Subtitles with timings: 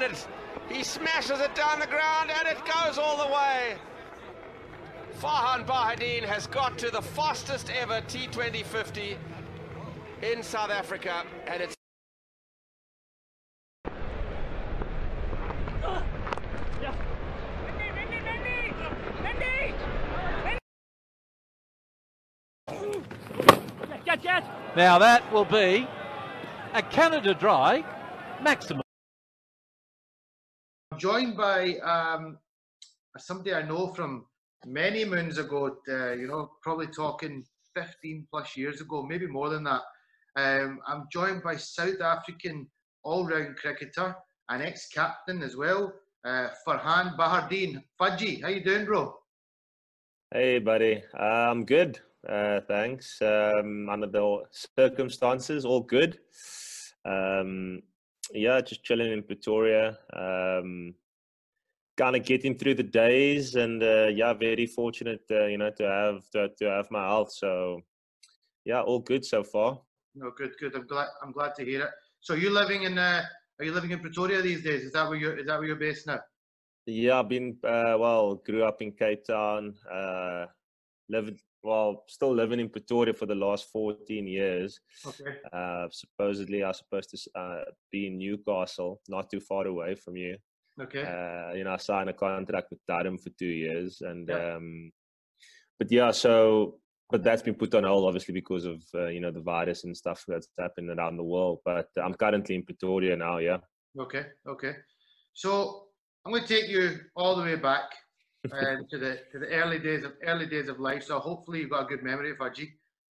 [0.00, 0.28] It,
[0.70, 3.76] he smashes it down the ground and it goes all the way.
[5.20, 9.16] Farhaan Behardien has got to the fastest ever T2050
[10.22, 11.74] in South Africa and it's
[24.76, 25.88] Now that will be
[26.72, 27.84] a Canada Dry
[28.40, 28.82] maximum.
[30.98, 32.38] Joined by um,
[33.16, 34.26] somebody I know from
[34.66, 37.44] many moons ago, uh, you know, probably talking
[37.76, 39.82] 15 plus years ago, maybe more than that.
[40.36, 42.66] Um, I'm joined by South African
[43.04, 44.16] all-round cricketer
[44.48, 45.92] and ex-captain as well,
[46.24, 47.82] uh, Farhaan Behardien.
[48.00, 49.14] Fudgy, how you doing, bro?
[50.34, 51.02] Hey, buddy.
[51.18, 52.00] Uh, I'm good.
[52.28, 53.22] Uh, thanks.
[53.22, 54.42] Um, under the
[54.76, 56.18] circumstances, all good.
[57.04, 57.82] Um,
[58.32, 59.98] yeah, just chilling in Pretoria.
[60.12, 60.94] Um,
[61.96, 65.84] kind of getting through the days, and uh, yeah, very fortunate, uh, you know, to
[65.84, 67.32] have to, to have my health.
[67.32, 67.80] So,
[68.64, 69.80] yeah, all good so far.
[70.14, 70.74] No, good, good.
[70.74, 71.08] I'm glad.
[71.22, 71.90] I'm glad to hear it.
[72.20, 72.98] So, you living in?
[72.98, 73.22] Uh,
[73.58, 74.82] are you living in Pretoria these days?
[74.84, 75.36] Is that where you're?
[75.36, 76.20] Is that where you're based now?
[76.86, 78.36] Yeah, I've been uh, well.
[78.36, 79.74] Grew up in Cape Town.
[79.90, 80.46] Uh,
[81.08, 84.80] lived well, still living in Pretoria for the last 14 years.
[85.06, 85.36] Okay.
[85.52, 90.36] Uh, supposedly, I'm supposed to uh, be in Newcastle, not too far away from you.
[90.80, 91.02] Okay.
[91.02, 94.54] Uh, you know, I signed a contract with Durham for two years, and Yeah.
[94.56, 94.92] um,
[95.78, 99.32] but yeah, so but that's been put on hold, obviously, because of uh, you know
[99.32, 101.58] the virus and stuff that's happening around the world.
[101.64, 103.38] But I'm currently in Pretoria now.
[103.38, 103.58] Yeah.
[103.98, 104.76] Okay, okay.
[105.34, 105.86] So
[106.24, 107.90] I'm going to take you all the way back
[108.46, 111.02] uh, to the to the early days of early days of life.
[111.04, 112.68] So hopefully you've got a good memory, Fudgy.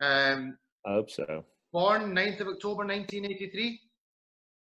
[0.01, 1.45] Um, I hope so.
[1.73, 3.81] born 9th of October 1983.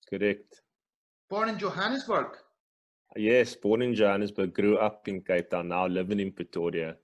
[0.10, 0.62] Correct.
[1.30, 2.38] Born in Johannesburg.
[3.16, 6.96] Yes, born in Johannesburg, grew up in Cape Town, now living in Pretoria,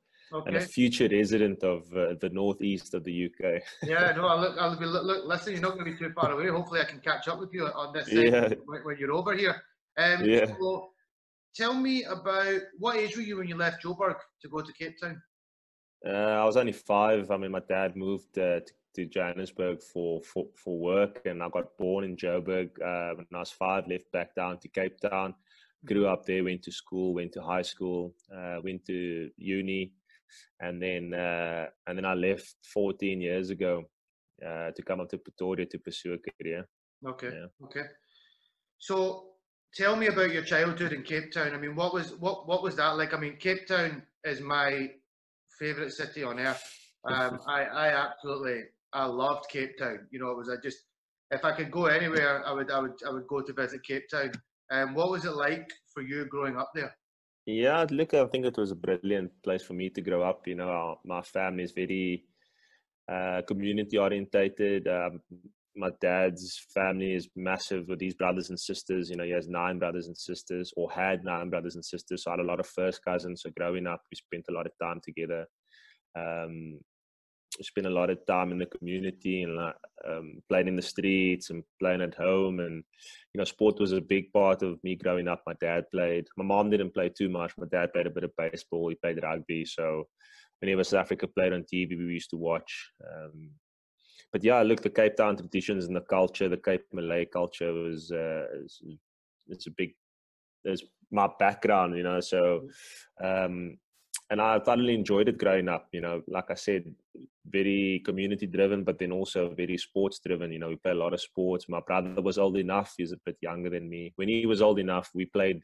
[0.45, 3.61] and a future resident of uh, the northeast of the UK.
[3.83, 5.25] Yeah, no, I'll look, I'll be look, look.
[5.25, 6.47] Listen, you're not going to be too far away.
[6.49, 8.49] Hopefully, I can catch up with you on this Yeah.
[8.65, 9.55] when, when you're over here.
[9.97, 10.45] Um, Yeah.
[10.45, 10.89] So,
[11.55, 14.99] tell me about what age were you when you left Joburg to go to Cape
[15.01, 15.21] Town?
[16.05, 16.09] Uh,
[16.41, 17.29] I was only five.
[17.29, 21.49] I mean, my dad moved uh, to, to Johannesburg for, for, for work, and I
[21.49, 23.87] got born in Joburg uh, when I was five.
[23.87, 25.35] Left back down to Cape Town,
[25.85, 29.91] grew up there, went to school, went to high school, uh, went to uni,
[30.61, 33.83] and then uh, and then I left 14 years ago
[34.45, 36.65] uh, to come up to Pretoria to pursue a career.
[37.05, 37.31] Okay.
[37.33, 37.65] Yeah.
[37.65, 37.87] Okay.
[38.77, 39.28] So
[39.75, 41.53] tell me about your childhood in Cape Town.
[41.53, 43.13] I mean, what was what what was that like?
[43.13, 44.89] I mean, Cape Town is my
[45.59, 46.63] favorite city on earth.
[47.05, 48.63] Um, I I absolutely
[48.93, 50.07] I loved Cape Town.
[50.11, 50.79] You know, it was I just
[51.31, 54.09] if I could go anywhere, I would I would I would go to visit Cape
[54.09, 54.31] Town.
[54.71, 56.95] Um, what was it like for you growing up there?
[57.45, 60.45] Yeah, look, I think it was a brilliant place for me to grow up.
[60.45, 62.25] You know, our, my family is very
[63.11, 64.87] uh, community orientated.
[64.87, 65.21] Um,
[65.75, 69.09] my dad's family is massive with his brothers and sisters.
[69.09, 72.23] You know, he has nine brothers and sisters, or had nine brothers and sisters.
[72.23, 73.43] So I had a lot of first cousins.
[73.43, 75.45] So growing up, we spent a lot of time together.
[76.17, 76.79] Um,
[77.57, 79.59] we spent a lot of time in the community and
[80.07, 82.83] um, playing in the streets and playing at home and
[83.33, 85.41] you know, sport was a big part of me growing up.
[85.45, 86.27] My dad played.
[86.37, 87.53] My mom didn't play too much.
[87.57, 88.89] My dad played a bit of baseball.
[88.89, 89.65] He played rugby.
[89.65, 90.07] So
[90.59, 92.91] whenever South Africa played on TV, we used to watch.
[93.05, 93.49] Um,
[94.31, 98.11] but yeah, look, the Cape Town traditions and the culture, the Cape Malay culture was
[98.11, 98.81] uh, is,
[99.47, 99.93] it's a big.
[100.63, 102.19] it's my background, you know.
[102.19, 102.67] So,
[103.23, 103.77] um,
[104.29, 105.87] and I thoroughly enjoyed it growing up.
[105.91, 106.93] You know, like I said,
[107.47, 110.51] very community driven, but then also very sports driven.
[110.51, 111.67] You know, we play a lot of sports.
[111.67, 114.13] My brother was old enough; he's a bit younger than me.
[114.17, 115.61] When he was old enough, we played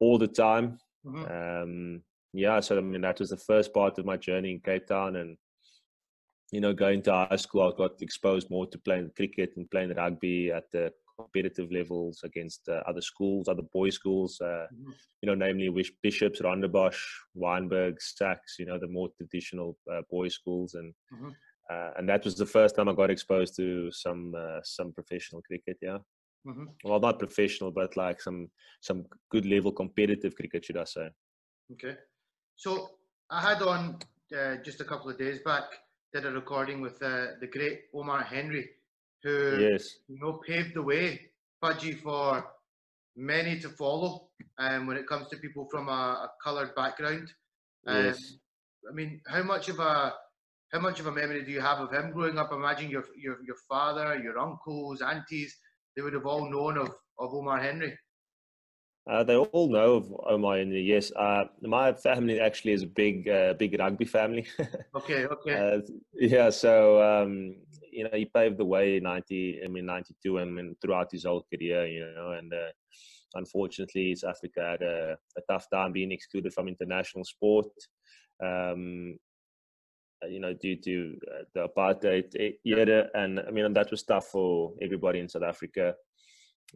[0.00, 0.78] all the time.
[1.06, 1.62] Mhm.
[1.62, 2.02] Um,
[2.32, 5.14] yeah, so I mean that was the first part of my journey in Cape Town,
[5.16, 5.36] and
[6.54, 9.92] you know, going to high school, I got exposed more to playing cricket and playing
[9.94, 14.40] rugby at the competitive levels against uh, other schools, other boys' schools.
[14.40, 14.92] Uh, Mhm.
[15.20, 17.00] you know, namely Wish- Bishops, Rondebosch,
[17.36, 18.58] Wynberg, SACS.
[18.60, 21.32] You know, the more traditional uh, boys' schools, and Mhm.
[21.72, 25.42] uh, and that was the first time I got exposed to some uh, some professional
[25.42, 25.76] cricket.
[25.88, 25.98] Yeah,
[26.46, 26.66] Mhm.
[26.84, 28.40] well, not professional, but like some
[28.88, 29.00] some
[29.32, 31.06] good level competitive cricket, should I say?
[31.72, 31.96] Okay.
[32.64, 32.70] So
[33.30, 33.80] I had on
[34.38, 35.64] uh, just a couple of days back
[36.14, 38.70] did a recording with uh, the great Omar Henry,
[39.24, 39.84] who Yes.
[40.08, 41.20] you know paved the way,
[41.62, 42.46] Fudgy, for
[43.16, 44.28] many to follow.
[44.58, 47.28] Um, when it comes to people from a, a coloured background.
[47.86, 48.18] Um, Yes.
[48.88, 50.14] I mean, how much of a
[50.72, 52.52] how much of a memory do you have of him growing up?
[52.52, 55.56] Imagine your your your father, your uncles, aunties,
[55.96, 56.88] they would have all known of,
[57.18, 57.98] of Omar Henry.
[59.10, 60.80] Uh, they all know of Omar Henry.
[60.80, 64.46] Yes, uh, my family actually is a big, uh, big rugby family.
[64.96, 65.54] okay, okay.
[65.54, 65.80] Uh,
[66.14, 67.56] yeah, so um,
[67.92, 71.12] you know, he paved the way in ninety, I mean, ninety two, and, and throughout
[71.12, 72.72] his whole career, you know, and uh,
[73.34, 77.66] unfortunately, South Africa had a, a, tough time being excluded from international sport.
[78.42, 79.18] Um,
[80.30, 84.72] you know, due to uh, the apartheid era, and I mean, that was tough for
[84.80, 85.94] everybody in South Africa.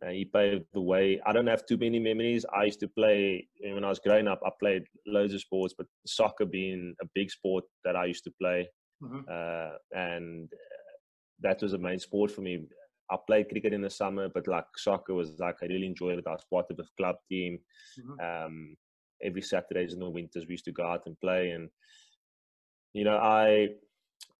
[0.04, 1.20] Uh, he paved the way.
[1.26, 2.46] I don't have too many memories.
[2.54, 4.40] I used to play when I was growing up.
[4.44, 8.32] I played loads of sports, but soccer being a big sport that I used to
[8.40, 8.68] play,
[9.02, 9.20] mm-hmm.
[9.28, 10.92] uh, and uh,
[11.40, 12.66] that was a main sport for me.
[13.10, 16.26] I played cricket in the summer, but like soccer was like I really enjoyed it.
[16.26, 17.58] I was part of a club team.
[17.98, 18.46] Mm-hmm.
[18.46, 18.76] Um,
[19.22, 21.68] every Saturdays in the winters we used to go out and play, and
[22.92, 23.68] you know I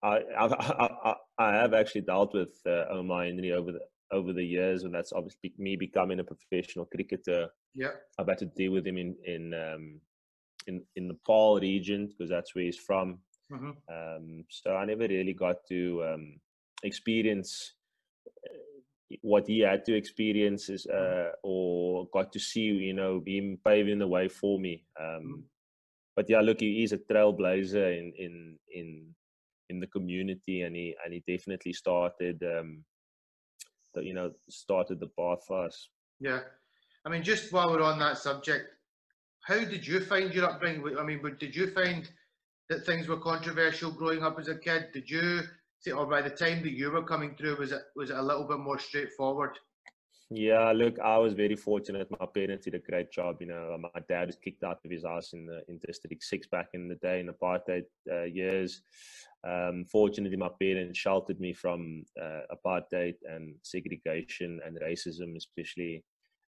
[0.03, 3.81] I I, I, I have actually dealt with uh, Omar Henry over the
[4.13, 7.49] over the years, and that's obviously me becoming a professional cricketer.
[7.75, 10.01] Yeah, I've had to deal with him in in um,
[10.67, 13.19] in in the Paarl region because that's where he's from.
[13.53, 13.71] Mm-hmm.
[13.89, 16.41] Um, so I never really got to um,
[16.83, 17.75] experience
[18.47, 18.59] uh,
[19.23, 21.29] what he had to experience is, mm-hmm.
[21.29, 24.85] uh, or got to see, you know, him paving the way for me.
[25.01, 25.41] Um, mm-hmm.
[26.15, 29.15] But yeah, look, he is a trailblazer in in in
[29.71, 32.85] in the community, and he and he definitely started um,
[33.99, 35.89] that you know started the bar for us.
[36.21, 36.41] Yeah,
[37.05, 38.71] I mean, just while we're on that subject,
[39.43, 40.97] how did you find your upbringing?
[40.99, 42.09] I mean, did you find
[42.69, 44.89] that things were controversial growing up as a kid?
[44.93, 45.41] Did you
[45.81, 48.23] see, or by the time that you were coming through, was it was it a
[48.23, 49.59] little bit more straightforward?
[50.31, 52.11] Yeah, look, I was very fortunate.
[52.11, 53.41] My parents did a great job.
[53.41, 56.47] You know, my dad was kicked out of his house in the in District Six
[56.47, 58.83] back in the day in apartheid uh, years.
[59.43, 66.05] Um, fortunately, my parents sheltered me from uh, apartheid and segregation and racism, especially.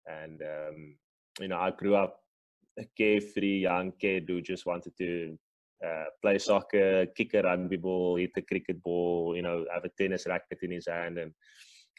[0.06, 0.96] And um,
[1.40, 2.20] you know, I grew up
[2.78, 5.38] a carefree young kid who just wanted to
[5.86, 9.90] uh, play soccer, kick a rugby ball, hit a cricket ball, you know, have a
[9.90, 11.32] tennis racket in his hand, and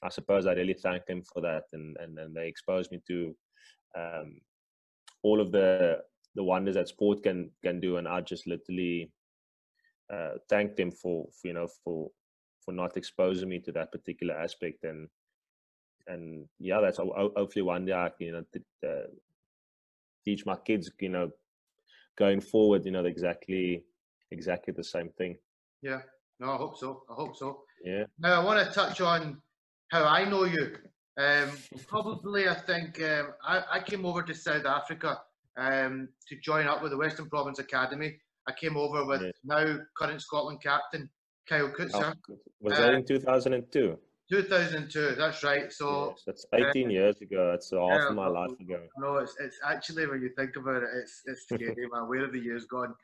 [0.02, 3.36] I suppose I really thank them for that, and and, and they exposed me to
[3.96, 4.40] um,
[5.22, 5.98] all of the
[6.34, 9.10] the wonders that sport can can do, and I just literally
[10.12, 12.10] uh, thank them for, for you know for
[12.64, 15.08] for not exposing me to that particular aspect, and
[16.06, 19.08] and yeah, that's hopefully one day I can you know uh,
[20.24, 21.30] teach my kids you know
[22.18, 23.82] going forward you know exactly
[24.30, 25.36] exactly the same thing.
[25.82, 26.00] Yeah,
[26.38, 27.02] no, I hope so.
[27.10, 27.62] I hope so.
[27.84, 28.04] Yeah.
[28.18, 29.40] Now I want to touch on
[29.90, 30.76] how I know you.
[31.18, 31.50] Um,
[31.86, 35.20] probably, I think um, I, I, came over to South Africa
[35.58, 38.16] um, to join up with the Western Province Academy.
[38.48, 39.30] I came over with yeah.
[39.44, 41.10] now current Scotland captain
[41.48, 42.14] Kyle Coetzer.
[42.30, 43.98] Oh, was that uh, in 2002?
[44.30, 45.72] 2002, that's right.
[45.72, 47.50] So yes, that's 18 uh, years ago.
[47.50, 48.80] That's half of my life ago.
[48.98, 52.08] No, it's it's actually when you think about it, it's it's scary, man.
[52.08, 52.94] Where have the years gone?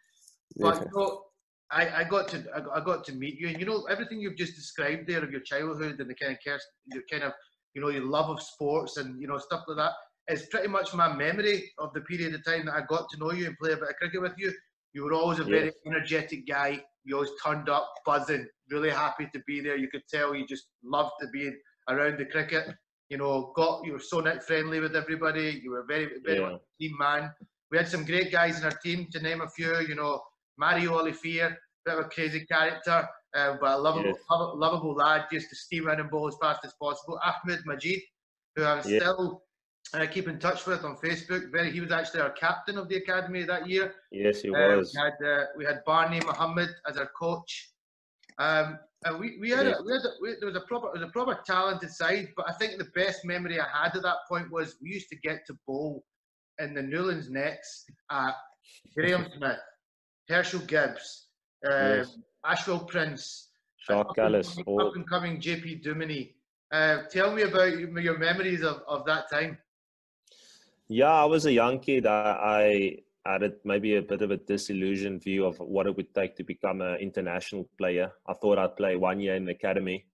[0.56, 0.84] But yeah.
[0.94, 1.22] know,
[1.70, 4.54] I, I got to I got to meet you, and you know everything you've just
[4.54, 6.60] described there of your childhood and the kind of
[6.92, 7.32] your kind of
[7.74, 9.92] you know your love of sports and you know stuff like that
[10.28, 13.32] is pretty much my memory of the period of time that I got to know
[13.32, 14.52] you and play a bit of cricket with you.
[14.92, 16.80] You were always a very energetic guy.
[17.04, 19.76] You always turned up, buzzing, really happy to be there.
[19.76, 21.52] You could tell you just loved to be
[21.88, 22.66] around the cricket.
[23.10, 25.60] You know, got you were so net friendly with everybody.
[25.62, 26.56] You were very, very yeah.
[26.80, 27.30] team man.
[27.70, 29.78] We had some great guys in our team, to name a few.
[29.80, 30.22] You know,
[30.58, 31.50] Mario Olivier,
[31.86, 34.16] bit of a crazy character, uh, but a lovable, yes.
[34.28, 37.18] lovable lad, used to steam around and bowl as fast as possible.
[37.24, 38.00] Ahmed Majid,
[38.56, 39.02] who I'm yes.
[39.02, 39.42] still
[39.94, 41.50] uh, keep in touch with on Facebook.
[41.52, 43.94] Very, he was actually our captain of the academy that year.
[44.10, 44.94] Yes, he uh, was.
[44.94, 47.72] We had uh, we had Barney Muhammad as our coach.
[48.38, 51.00] Um, and we, we had, a, we had a, we, there was a proper there
[51.00, 54.16] was a proper talented side, but I think the best memory I had at that
[54.28, 56.04] point was we used to get to bowl
[56.58, 58.34] in the Newlands nets at
[58.96, 59.58] Graeme Smith,
[60.30, 61.25] Herschelle Gibbs,
[61.66, 62.18] uh, yes.
[62.44, 63.48] Ashwell Prince,
[63.86, 66.34] Jacques Kallis, up and coming JP Duminy.
[66.72, 69.58] Uh, tell me about your memories of, of that time.
[70.88, 72.06] Yeah, I was a young kid.
[72.06, 76.36] I, I had maybe a bit of a disillusioned view of what it would take
[76.36, 78.12] to become an international player.
[78.26, 80.06] I thought I'd play one year in the academy,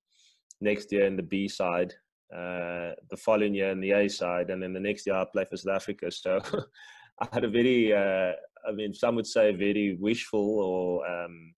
[0.60, 1.92] next year in the B side,
[2.34, 5.44] uh, the following year in the A side, and then the next year I'd play
[5.44, 6.10] for South Africa.
[6.10, 6.40] So
[7.20, 8.32] I had a very, uh,
[8.66, 11.54] I mean, some would say very wishful or um,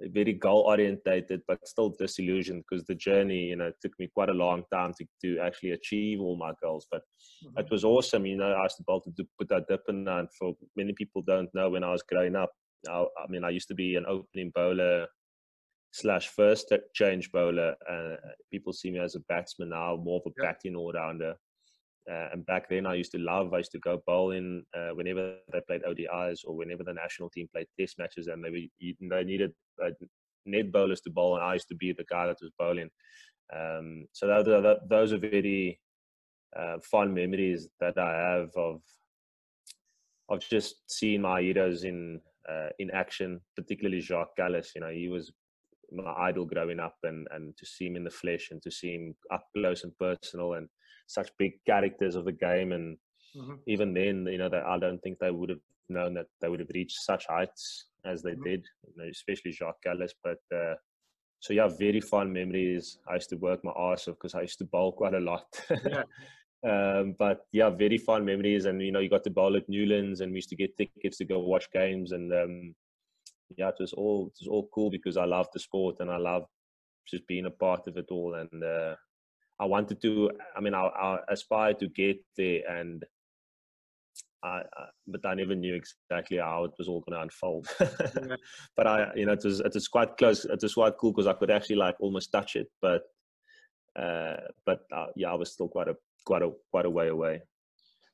[0.00, 4.34] very goal orientated, but still disillusioned because the journey, you know, took me quite a
[4.34, 6.86] long time to, to actually achieve all my goals.
[6.90, 7.02] But
[7.44, 7.60] mm-hmm.
[7.60, 8.52] it was awesome, you know.
[8.52, 11.84] I was able to put that dip in, and for many people don't know, when
[11.84, 12.50] I was growing up,
[12.88, 15.06] I, I mean, I used to be an opening bowler
[15.92, 17.74] slash first change bowler.
[17.88, 18.16] Uh,
[18.50, 20.50] people see me as a batsman now, more of a yeah.
[20.50, 21.34] batting all rounder.
[22.10, 23.54] Uh, and back then, I used to love.
[23.54, 27.48] I used to go bowling uh, whenever they played ODIs or whenever the national team
[27.52, 29.52] played Test matches, and they were, they needed
[29.84, 29.90] uh,
[30.44, 32.90] net bowlers to bowl, and I used to be the guy that was bowling.
[33.54, 35.78] Um, so that, that, those are very
[36.58, 38.80] uh, fond memories that I have of
[40.28, 44.74] of just seeing my heroes in uh, in action, particularly Jacques Kallis.
[44.74, 45.32] You know, he was
[45.92, 48.94] my idol growing up, and and to see him in the flesh and to see
[48.94, 50.68] him up close and personal, and
[51.06, 52.96] such big characters of the game, and
[53.36, 53.54] mm-hmm.
[53.66, 56.60] even then, you know, that I don't think they would have known that they would
[56.60, 58.44] have reached such heights as they mm-hmm.
[58.44, 60.12] did, you know, especially Jacques Kallis.
[60.22, 60.74] But uh,
[61.40, 62.98] so yeah, very fond memories.
[63.08, 65.46] I used to work my ass off because I used to bowl quite a lot.
[65.70, 66.04] Yeah.
[67.00, 68.66] um, but yeah, very fond memories.
[68.66, 71.18] And you know, you got to bowl at Newlands, and we used to get tickets
[71.18, 72.12] to go watch games.
[72.12, 72.74] And um,
[73.56, 76.16] yeah, it was all it was all cool because I love the sport and I
[76.16, 76.44] love
[77.08, 78.34] just being a part of it all.
[78.34, 78.94] And uh,
[79.62, 80.30] I wanted to.
[80.56, 83.04] I mean, I, I aspired to get there, and
[84.42, 87.68] I, I, but I never knew exactly how it was all going to unfold.
[88.76, 90.44] But I, you know, it was it was quite close.
[90.44, 92.66] It was quite cool because I could actually like almost touch it.
[92.80, 93.02] But
[93.96, 95.94] uh, but uh, yeah, I was still quite a
[96.26, 97.42] quite a quite a way away.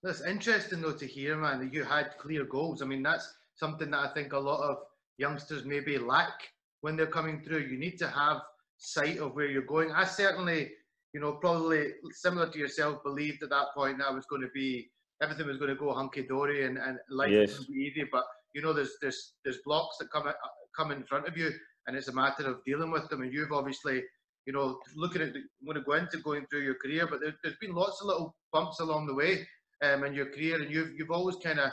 [0.02, 2.82] That's interesting though to hear, man, that you had clear goals.
[2.82, 4.76] I mean, that's something that I think a lot of
[5.16, 6.46] youngsters maybe lack
[6.82, 7.60] when they're coming through.
[7.60, 8.42] You need to have
[8.76, 9.92] sight of where you're going.
[9.92, 10.72] I certainly,
[11.12, 14.90] you know, probably similar to yourself, believed at that point that was going to be
[15.22, 17.58] everything was going to go hunky dory and, and life yes.
[17.58, 18.04] was be easy.
[18.10, 18.24] But
[18.54, 20.30] you know, there's there's there's blocks that come
[20.76, 21.50] come in front of you,
[21.86, 23.22] and it's a matter of dealing with them.
[23.22, 24.02] And you've obviously,
[24.46, 27.34] you know, looking at the, going to go into going through your career, but there,
[27.44, 29.46] has been lots of little bumps along the way
[29.82, 31.70] um, in your career, and you've you've always kind of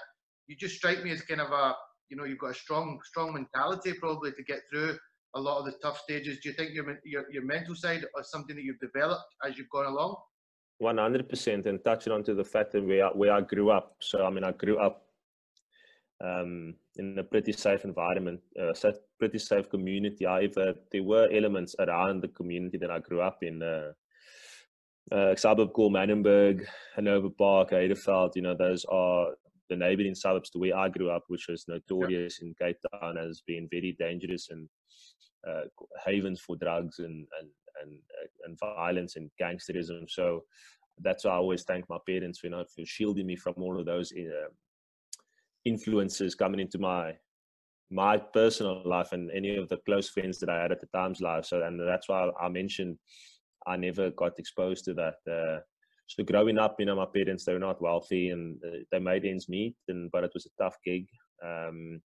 [0.48, 1.76] you just strike me as kind of a
[2.10, 4.98] you know you've got a strong strong mentality probably to get through
[5.36, 6.40] a lot of the tough stages.
[6.40, 9.70] Do you think your your, your mental side is something that you've developed as you've
[9.70, 10.16] gone along?
[10.80, 13.96] One hundred percent, and touching on to the fact that where where I grew up.
[14.02, 15.06] So I mean, I grew up
[16.24, 20.26] um, in a pretty safe environment, a uh, pretty safe community.
[20.26, 23.62] However, there were elements around the community that I grew up in.
[23.62, 23.92] Uh,
[25.12, 26.66] uh, suburb called Manenberg,
[26.96, 29.28] Hanover Park, Heideveld, you know, those are
[29.70, 32.48] the neighboring suburbs to where I grew up, which was notorious yeah.
[32.48, 34.68] in Cape Town as being very dangerous and
[36.04, 37.50] havens for drugs and, and,
[37.82, 40.10] and, uh, and violence and gangsterism.
[40.10, 40.44] So
[41.02, 43.86] that's why I always thank my parents you know, for shielding me from all of
[43.86, 44.50] those uh,
[45.66, 47.14] influences coming into my
[47.92, 51.22] my personal life and any of the close friends that I had at the time's
[51.22, 51.46] life.
[51.46, 52.98] So, and that's why I mentioned
[53.68, 55.16] I never got exposed to that.
[55.32, 55.60] Uh,
[56.08, 59.26] so growing up, you know, my parents they were not wealthy and uh, they made
[59.26, 61.08] ends meet, and but it was a tough gig.
[61.44, 62.02] Um,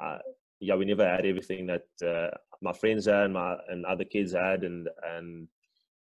[0.00, 0.18] I,
[0.60, 4.32] yeah, we never had everything that uh, my friends had and, my, and other kids
[4.32, 5.48] had, and and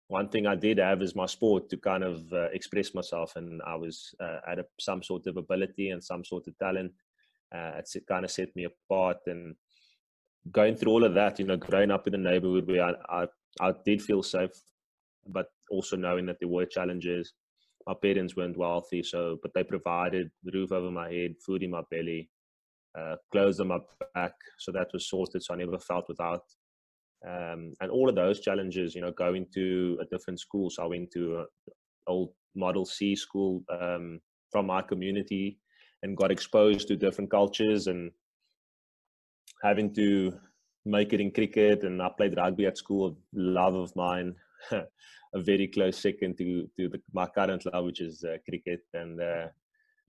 [0.07, 3.61] one thing I did have is my sport to kind of uh, express myself, and
[3.65, 6.93] I was uh, had a, some sort of ability and some sort of talent.
[7.53, 9.55] Uh, it kind of set me apart, and
[10.51, 13.27] going through all of that, you know, growing up in a neighborhood where I, I,
[13.61, 14.51] I did feel safe,
[15.27, 17.33] but also knowing that there were challenges.
[17.87, 21.71] My parents weren't wealthy, so but they provided the roof over my head, food in
[21.71, 22.29] my belly,
[22.97, 23.79] uh, clothes on my
[24.15, 25.43] back, so that was sorted.
[25.43, 26.43] So I never felt without.
[27.27, 30.69] Um, and all of those challenges, you know, going to a different school.
[30.69, 31.45] So I went to an
[32.07, 34.19] old Model C school um,
[34.51, 35.59] from my community
[36.01, 38.11] and got exposed to different cultures and
[39.63, 40.33] having to
[40.85, 41.83] make it in cricket.
[41.83, 44.35] And I played rugby at school, love of mine.
[45.33, 48.81] a very close second to to the, my current love, which is uh, cricket.
[48.93, 49.47] And uh,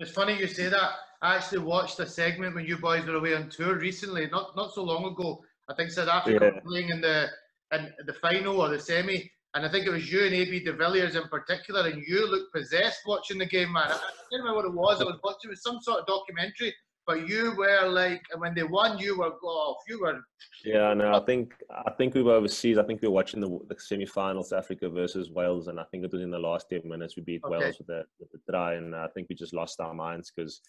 [0.01, 0.91] it's funny you say that.
[1.23, 4.73] I actually watched a segment when you boys were away on tour recently, not not
[4.73, 5.45] so long ago.
[5.69, 6.61] I think South Africa yeah.
[6.67, 7.29] playing in the
[7.73, 10.73] in the final or the semi, and I think it was you and AB de
[10.73, 13.91] Villiers in particular, and you looked possessed watching the game, man.
[13.91, 13.99] I
[14.31, 15.01] can't remember what it was.
[15.01, 16.75] I was watching it was some sort of documentary
[17.07, 19.83] but you were like when they won, you were off.
[19.89, 20.21] You were.
[20.65, 21.55] Yeah, no, I think
[21.87, 22.79] I think we were overseas.
[22.79, 26.13] I think we were watching the, the semi-finals, Africa versus Wales, and I think it
[26.13, 27.57] was in the last ten minutes we beat okay.
[27.57, 30.61] Wales with the, with the try, and I think we just lost our minds because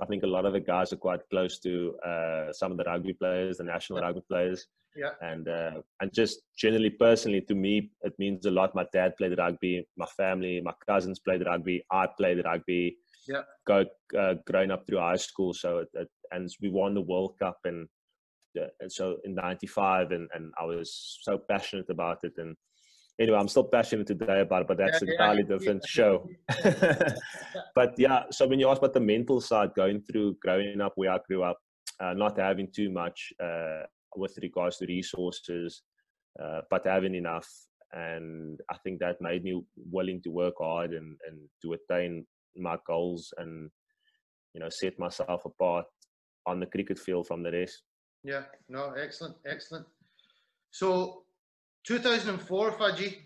[0.00, 2.84] I think a lot of the guys are quite close to uh, some of the
[2.84, 4.06] rugby players, the national yeah.
[4.06, 4.66] rugby players.
[4.96, 5.10] Yeah.
[5.20, 8.74] And uh, and just generally, personally, to me, it means a lot.
[8.74, 9.86] My dad played rugby.
[9.96, 11.84] My family, my cousins played rugby.
[11.92, 12.96] I played rugby
[13.28, 13.42] yeah.
[13.66, 13.84] go
[14.18, 15.52] uh, growing up through high school.
[15.52, 17.88] So it, it, and we won the World Cup and,
[18.80, 22.32] and so in '95, and and I was so passionate about it.
[22.38, 22.56] And
[23.20, 25.88] anyway, I'm still passionate today about it, but that's yeah, a entirely yeah, different yeah.
[25.88, 26.28] show.
[27.74, 31.12] but yeah, so when you ask about the mental side, going through growing up where
[31.12, 31.58] I grew up,
[32.00, 33.82] uh, not having too much uh,
[34.16, 35.82] with regards to resources,
[36.42, 37.48] uh, but having enough.
[37.92, 42.26] and I think that made me willing to work hard and and to attain
[42.56, 43.70] my goals and
[44.54, 45.86] you know set myself apart
[46.46, 47.82] on the cricket field from the rest.
[48.24, 49.86] Yeah, no, excellent, excellent.
[50.70, 51.22] So,
[51.84, 53.18] 2004, Fudgy,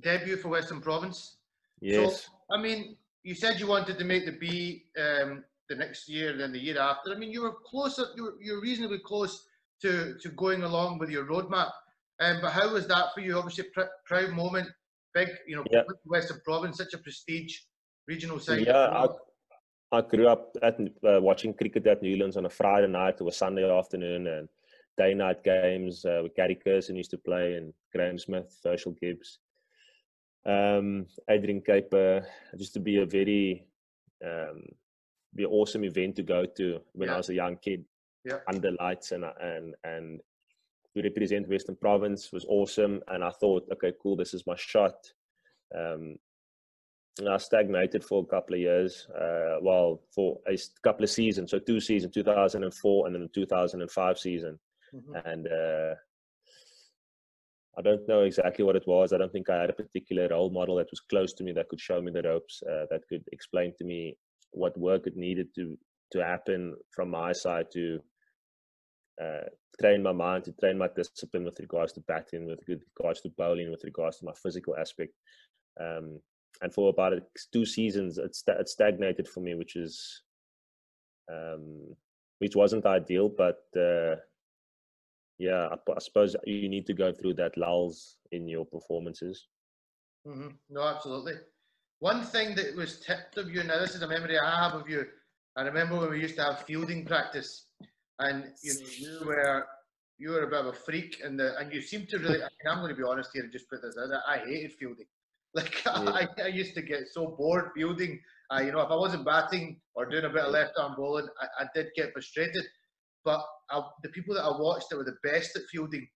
[0.00, 1.36] debut for Western Province.
[1.80, 2.24] Yes.
[2.24, 6.36] So, I mean, you said you wanted to make the B um, the next year,
[6.36, 7.12] then the year after.
[7.12, 9.46] I mean, you were closer, you were, you were reasonably close
[9.82, 11.70] to, to going along with your roadmap.
[12.20, 13.38] Um, but how was that for you?
[13.38, 14.68] Obviously, pr- proud moment,
[15.14, 15.86] big, you know, Yep.
[16.04, 17.56] Western Province, such a prestige
[18.06, 18.66] regional side.
[18.66, 19.06] Yeah, I,
[19.92, 23.32] I grew up at, uh, watching cricket at Newlands on a Friday night or a
[23.32, 24.48] Sunday afternoon and
[24.96, 29.38] day night games uh, with Gary Kirsten used to play and Graeme Smith, Herschelle Gibbs,
[30.46, 31.62] um, Adrian.
[31.66, 32.24] It
[32.58, 33.66] used to be a very
[34.24, 34.64] um,
[35.34, 37.14] be an awesome event to go to when Yeah.
[37.14, 37.84] I was a young kid
[38.24, 38.38] Yeah.
[38.48, 40.20] under lights and and and
[40.94, 43.02] to represent Western Province was awesome.
[43.08, 44.94] And I thought, okay, cool, this is my shot.
[45.74, 46.16] Um,
[47.18, 49.06] and I stagnated for a couple of years.
[49.14, 54.18] Uh, well, for a couple of seasons, so two seasons, 2004 and then the 2005
[54.18, 54.58] season.
[54.92, 55.22] Mhm.
[55.24, 55.94] And uh,
[57.76, 59.12] I don't know exactly what it was.
[59.12, 61.68] I don't think I had a particular role model that was close to me that
[61.68, 64.16] could show me the ropes, uh, that could explain to me
[64.50, 65.76] what work it needed to
[66.12, 67.98] to happen from my side to
[69.20, 69.48] uh,
[69.80, 73.70] train my mind, to train my discipline with regards to batting, with regards to bowling,
[73.70, 75.12] with regards to my physical aspect.
[75.80, 76.20] Um,
[76.62, 77.12] and for about
[77.52, 80.22] two seasons, it, sta- it stagnated for me, which is
[81.30, 81.94] um,
[82.38, 83.28] which wasn't ideal.
[83.28, 84.16] But uh,
[85.38, 89.46] yeah, I suppose you need to go through that lulls in your performances.
[90.26, 91.34] hmm No, absolutely.
[92.00, 94.88] One thing that was tipped of you, now this is a memory I have of
[94.88, 95.06] you.
[95.56, 97.66] I remember when we used to have fielding practice,
[98.18, 99.66] and you know you were
[100.18, 102.42] you were a bit of a freak, and and you seemed to really.
[102.42, 104.10] I mean, I'm going to be honest here and just put this out.
[104.28, 105.06] I hated fielding.
[105.56, 108.20] Like I, I used to get so bored fielding.
[108.50, 111.28] Uh, you know, if I wasn't batting or doing a bit of left arm bowling,
[111.40, 112.64] I, I did get frustrated.
[113.24, 113.40] But
[113.70, 116.06] I, the people that I watched that were the best at fielding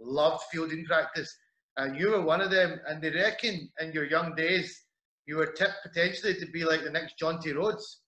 [0.00, 1.34] loved fielding practice,
[1.76, 2.80] and you were one of them.
[2.88, 4.82] And they reckon in your young days
[5.26, 8.00] you were tipped potentially to be like the next Jonty Rhodes.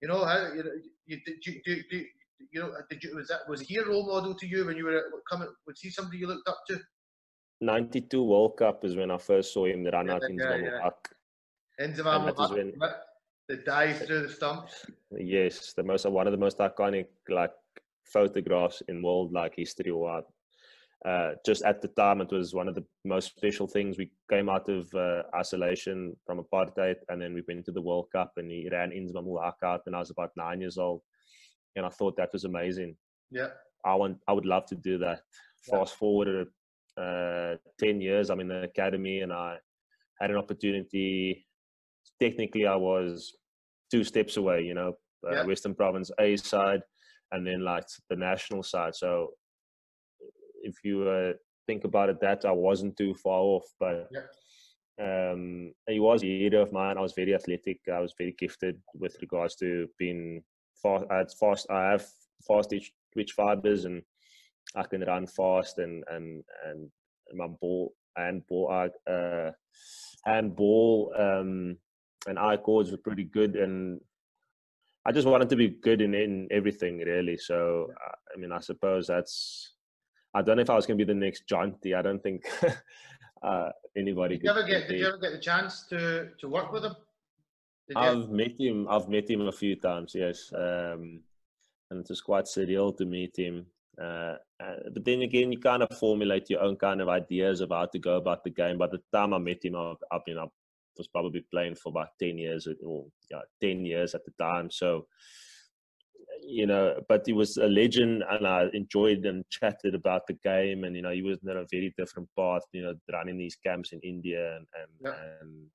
[0.00, 0.64] You know how you,
[1.06, 2.04] you did you, do, do,
[2.50, 4.86] you know did you was that was he a role model to you when you
[4.86, 5.48] were coming?
[5.68, 6.80] Was he somebody you looked up to?
[7.62, 10.90] 92 World Cup is when I first saw him run Yeah, out in yeah, yeah.
[11.80, 12.74] Inzamam that was when-
[13.48, 14.86] the dive through the stumps.
[15.10, 17.52] Yes, the most one of the most iconic like
[18.04, 20.26] photographs in world like history or what.
[21.04, 23.98] Uh, just at the time, it was one of the most special things.
[23.98, 28.06] We came out of uh, isolation from apartheid, and then we went to the World
[28.12, 31.02] Cup, and he ran Inzamam out, and I was about nine years old,
[31.74, 32.96] and I thought that was amazing.
[33.32, 33.50] Yeah,
[33.84, 35.22] I want, I would love to do that.
[35.66, 35.78] Yeah.
[35.78, 36.46] Fast forward
[37.00, 39.58] uh, ten years, I'm in the academy, and I
[40.20, 41.46] had an opportunity.
[42.20, 43.36] Technically, I was
[43.90, 44.94] two steps away, you know,
[45.26, 45.44] uh, Yeah.
[45.44, 46.82] Western Province A side,
[47.32, 48.94] and then like the national side.
[48.94, 49.34] So,
[50.62, 51.32] if you uh,
[51.66, 54.08] think about it, that I wasn't too far off, but.
[55.00, 56.98] Um, he was a hero of mine.
[56.98, 57.80] I was very athletic.
[57.92, 60.44] I was very gifted with regards to being
[60.82, 61.06] fast.
[61.10, 61.66] I had fast.
[61.70, 62.06] I have
[62.46, 62.74] fast
[63.12, 64.02] twitch fibers, and
[64.76, 66.90] I can run fast and and and
[67.34, 69.50] my ball and ball uh
[70.26, 71.76] and ball um
[72.26, 74.00] and eye cords were pretty good and
[75.04, 78.60] I just wanted to be good in in everything really so uh, I mean I
[78.60, 79.74] suppose that's
[80.34, 82.44] I don't know if I was going to be the next Jonty I don't think
[83.42, 86.72] uh anybody did you ever get did you ever get the chance to to work
[86.72, 86.94] with him?
[87.88, 87.96] Did?
[87.96, 88.86] I've met him.
[88.88, 90.14] I've met him a few times.
[90.14, 91.20] Yes, um,
[91.90, 93.66] and it was quite surreal to meet him.
[94.00, 97.70] Uh, uh, but then again, you kind of formulate your own kind of ideas of
[97.70, 98.78] how to go about the game.
[98.78, 100.46] By the time I met him, I, I mean, I
[100.96, 104.70] was probably playing for about ten years, or yeah, ten years at the time.
[104.70, 105.06] So,
[106.42, 110.84] you know, but he was a legend, and I enjoyed and chatted about the game.
[110.84, 112.62] And you know, he was on a very different path.
[112.72, 115.22] You know, running these camps in India, and and, Yeah.
[115.42, 115.66] and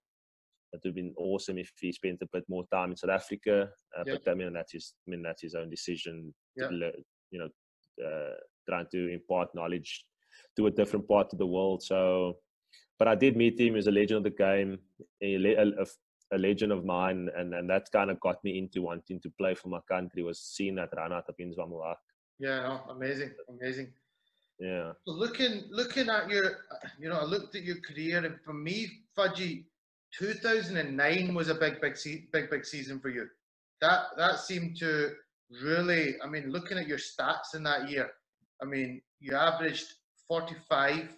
[0.74, 3.70] it would have been awesome if he spent a bit more time in South Africa.
[3.98, 4.16] Uh, Yeah.
[4.16, 4.94] But I mean, that's his.
[5.08, 6.34] I mean, that's his own decision.
[6.56, 6.70] Yeah.
[6.70, 6.92] To,
[7.32, 7.50] you know, uh,
[8.04, 8.36] Uh,
[8.68, 10.06] trying to impart knowledge
[10.56, 11.82] to a different part of the world.
[11.82, 12.38] So,
[13.00, 13.76] but I did meet him.
[13.76, 14.80] He's a legend of the game,
[15.22, 15.36] a,
[16.34, 19.54] a, legend of mine, and and that kind of got me into wanting to play
[19.56, 20.24] for my country.
[20.24, 21.98] Was seeing that run out of Inzamam-ul-Haq.
[22.40, 23.94] Yeah, no, amazing, amazing.
[24.60, 24.92] Yeah.
[25.06, 26.46] So looking looking at your,
[27.00, 29.66] you know, I looked at your career, and for me, Fudgy,
[30.18, 33.28] 2009 was a big, big, se- big, big season for you.
[33.82, 35.14] That that seemed to
[35.50, 38.10] really, I mean, looking at your stats in that year,
[38.62, 39.94] I mean, you averaged
[40.28, 41.16] 45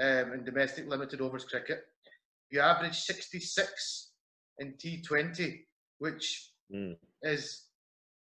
[0.00, 1.80] um, in domestic limited overs cricket.
[2.50, 4.10] You averaged 66
[4.58, 5.64] in T20,
[5.98, 6.96] which Mm.
[7.22, 7.66] is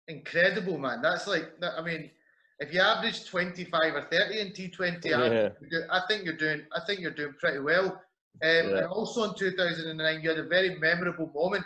[0.08, 1.02] incredible, man.
[1.02, 2.12] That's like, I mean,
[2.60, 5.50] if you average 25 or 30 in T20, I, Yeah.
[5.50, 7.86] think you're I think you're doing, I think you're doing pretty well.
[7.86, 8.02] Um,
[8.44, 8.78] Yeah.
[8.78, 11.66] And also in 2009, you had a very memorable moment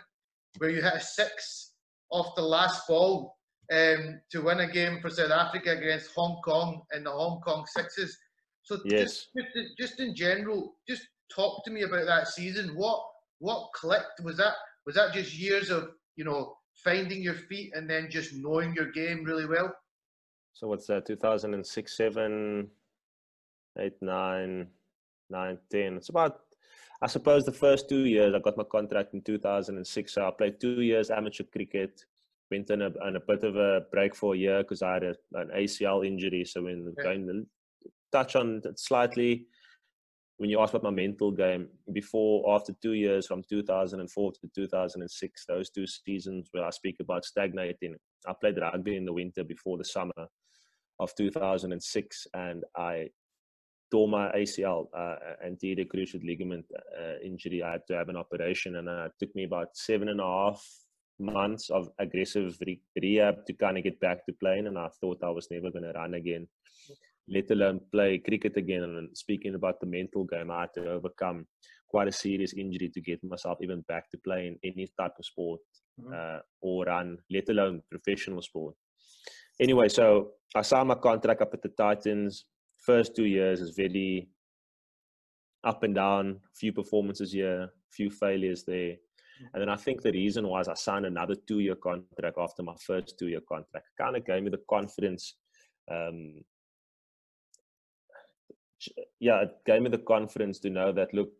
[0.57, 1.73] where you hit a six
[2.11, 3.37] off the last ball
[3.71, 7.65] um, to win a game for South Africa against Hong Kong in the Hong Kong
[7.67, 8.17] Sixes.
[8.63, 8.99] So Yes.
[9.01, 11.03] just, just, in- just in general, just
[11.33, 12.75] talk to me about that season.
[12.75, 13.03] What
[13.39, 14.21] what clicked?
[14.23, 14.53] Was that
[14.85, 18.91] was that just years of you know finding your feet and then just knowing your
[18.91, 19.73] game really well?
[20.53, 21.05] So what's that?
[21.05, 22.67] 2006, 7,
[23.77, 24.67] 8, 9,
[25.29, 25.93] 9, 10.
[25.97, 26.41] It's about,
[27.01, 28.33] I suppose, the first two years.
[28.35, 30.13] I got my contract in 2006.
[30.13, 32.03] So I played two years amateur cricket.
[32.51, 35.03] Went on a, on a bit of a break for a year because I had
[35.03, 36.45] a, an ACL injury.
[36.45, 37.03] So when Okay.
[37.03, 37.45] going to
[38.11, 39.45] touch on it slightly,
[40.39, 45.45] when you asked about my mental game, before, after two years from 2004 to 2006,
[45.45, 49.77] those two seasons where I speak about stagnating, I played rugby in the winter before
[49.77, 50.27] the summer
[50.99, 53.09] of 2006 and I
[53.91, 56.65] tore my ACL, uh, anterior cruciate ligament
[56.97, 57.61] uh, injury.
[57.61, 60.23] I had to have an operation and uh, it took me about seven and a
[60.23, 60.65] half
[61.19, 64.67] months of aggressive re- rehab to kind of get back to playing.
[64.67, 66.47] And I thought I was never going to run again,
[67.27, 68.83] let alone play cricket again.
[68.83, 71.45] And speaking about the mental game, I had to overcome
[71.87, 75.61] quite a serious injury to get myself even back to playing any type of sport
[75.99, 76.13] Mhm.
[76.13, 78.75] uh, or run, let alone professional sport.
[79.59, 82.45] Anyway, so I signed my contract up at the Titans.
[82.77, 84.29] First two years is very
[85.63, 88.95] up and down, few performances here, few failures there.
[89.53, 92.75] And then I think the reason was I signed another two year contract after my
[92.85, 93.87] first two year contract.
[93.97, 95.35] Kind of gave me the confidence.
[95.89, 96.41] Um,
[99.19, 101.31] yeah, it gave me the confidence to know that, look,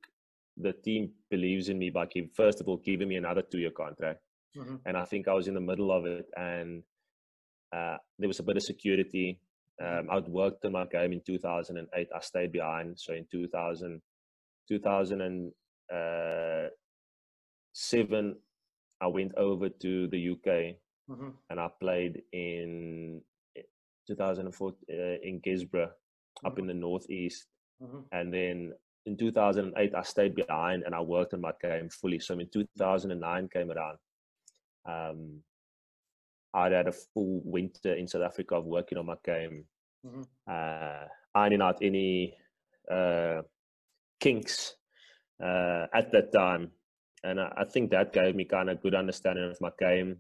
[0.58, 3.72] the team believes in me by give, first of all giving me another two year
[3.72, 4.20] contract
[4.58, 4.82] Mhm.
[4.86, 6.84] and I think I was in the middle of it, and
[7.72, 9.40] uh, there was a bit of security.
[9.80, 12.10] Um, I'd worked on my game in 2008.
[12.14, 14.02] I stayed behind, so in 2000,
[14.68, 15.54] 2007,
[15.94, 16.70] uh,
[19.02, 20.76] I went over to the UK
[21.10, 21.34] Mhm.
[21.50, 23.24] and I played in
[23.56, 23.64] eh,
[24.08, 25.92] 2004 uh, in Guisborough,
[26.46, 27.48] up in the northeast.
[27.82, 28.08] Mhm.
[28.12, 28.74] And then
[29.06, 32.20] in 2008, I stayed behind and I worked on my game fully.
[32.20, 33.98] So in 2009 came around,
[34.86, 35.44] um,
[36.54, 39.68] I'd had a full winter in South Africa of working on my game,
[40.06, 40.28] Mhm.
[40.48, 42.38] uh, ironing out any
[42.90, 43.44] uh,
[44.20, 44.76] kinks
[45.40, 46.74] uh, at that time.
[47.24, 50.18] And I, I think that gave me kind of good understanding of my game.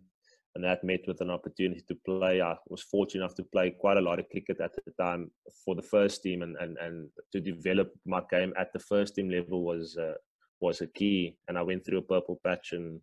[0.55, 2.41] And that met with an opportunity to play.
[2.41, 5.29] I was fortunate enough to play quite a lot of cricket at the time
[5.63, 9.29] for the first team, and, and, and to develop my game at the first team
[9.29, 10.15] level was uh,
[10.59, 11.37] was a key.
[11.47, 12.99] And I went through a purple patch, and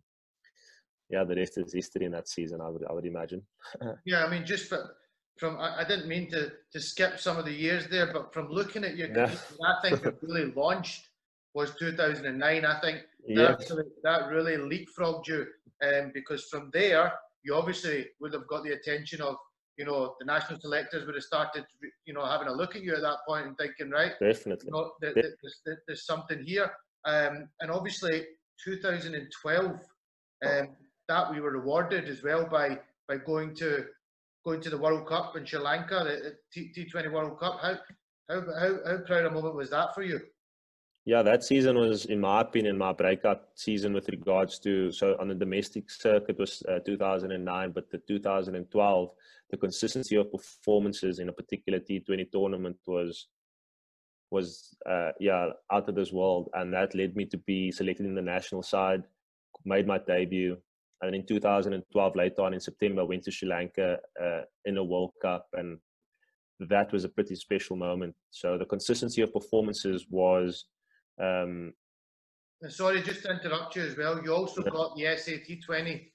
[1.09, 2.59] yeah, the rest is history in that season.
[2.59, 3.41] I would I would imagine.
[4.05, 4.81] Yeah, I mean, just from,
[5.39, 8.49] from I, I didn't mean to, to skip some of the years there, but from
[8.49, 9.33] looking at your Yeah.
[9.65, 11.06] I think it really launched
[11.57, 12.65] was 2009.
[12.65, 12.97] I think
[13.41, 15.41] that, really, that really leapfrogged you,
[15.87, 17.05] um, because from there
[17.43, 19.35] you obviously would have got the attention of
[19.79, 21.63] you know the national selectors would have started
[22.07, 24.65] you know having a look at you at that point and thinking right definitely.
[24.67, 26.69] you know, there, there- there's, there's something here.
[27.05, 28.17] Um, and obviously,
[28.63, 29.65] 2012,
[30.45, 30.67] um,
[31.07, 32.67] that we were rewarded as well by
[33.07, 33.69] by going to
[34.45, 37.55] going to the World Cup in Sri Lanka, the the T, T20 World Cup.
[37.61, 37.75] How,
[38.29, 40.19] how how how proud a moment was that for you?
[41.07, 44.91] Yeah, that season was, in my opinion, my breakout season with regards to.
[44.91, 49.09] So on the domestic circuit was uh, 2009, but the 2012,
[49.49, 53.27] the consistency of performances in a particular T20 tournament was
[54.31, 58.13] was uh, yeah out of this world, and that led me to be selected in
[58.13, 59.03] the national side.
[59.63, 60.57] Made my debut,
[61.01, 64.83] and in 2012, later on in September, I went to Sri Lanka uh, in a
[64.83, 65.79] World Cup, and
[66.59, 68.13] that was a pretty special moment.
[68.29, 70.65] So the consistency of performances was
[71.19, 71.73] um,
[72.61, 74.21] And sorry, just to interrupt you as well.
[74.23, 74.71] You also Yeah.
[74.71, 76.11] got the SAT 20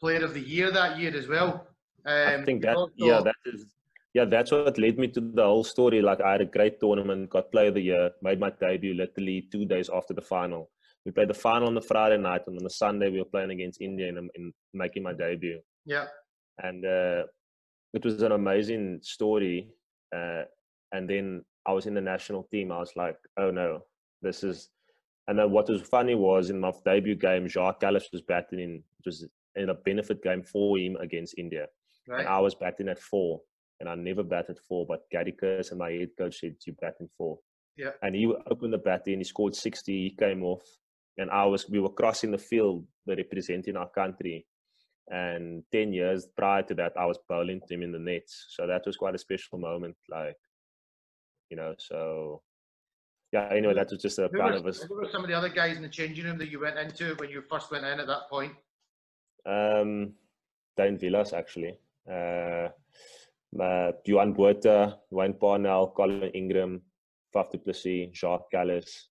[0.00, 1.66] Player of the Year that year as well.
[2.06, 3.74] Um, I think that also- yeah, that is
[4.12, 6.02] yeah, that's what led me to the whole story.
[6.02, 9.42] Like I had a great tournament, got player of the year, made my debut literally
[9.52, 10.70] two days after the final.
[11.04, 13.50] We played the final on the Friday night, and on the Sunday we were playing
[13.52, 15.60] against India in, in making my debut.
[15.84, 16.06] yeah,
[16.58, 17.22] And uh,
[17.94, 19.70] it was an amazing story.
[20.14, 20.42] Uh,
[20.92, 22.72] and then I was in the national team.
[22.72, 23.84] I was like, oh no,
[24.22, 24.70] this is.
[25.28, 28.82] And then what was funny was in my debut game, Jacques Kallis was batting in.
[28.98, 31.66] It was in a benefit game for him against India
[32.10, 32.20] right.
[32.20, 33.40] and I was batting at four,
[33.78, 34.86] and I never batted four.
[34.86, 37.38] But Gary Kirsten my head coach said you bat in four,
[37.76, 37.92] Yeah.
[38.02, 40.62] And he opened the batting, he scored 60, he came off.
[41.18, 44.46] And I was, we were crossing the field, representing our country.
[45.08, 48.46] And 10 years prior to that, I was bowling to him in the nets.
[48.50, 49.96] So that was quite a special moment.
[50.08, 50.36] Like,
[51.50, 52.42] you know, so
[53.32, 55.48] yeah, anyway, that was just a were, of a, who were some of the other
[55.48, 58.06] guys in the changing room that you went into when you first went in at
[58.06, 58.52] that point?
[59.46, 60.14] Um,
[60.76, 61.78] Dane Vilas, actually.
[62.10, 62.68] Uh,
[63.60, 66.82] uh, Johan Botha, Wayne Parnell, Colin Ingram,
[67.34, 69.06] Faf du Plessis, Jacques Kallis.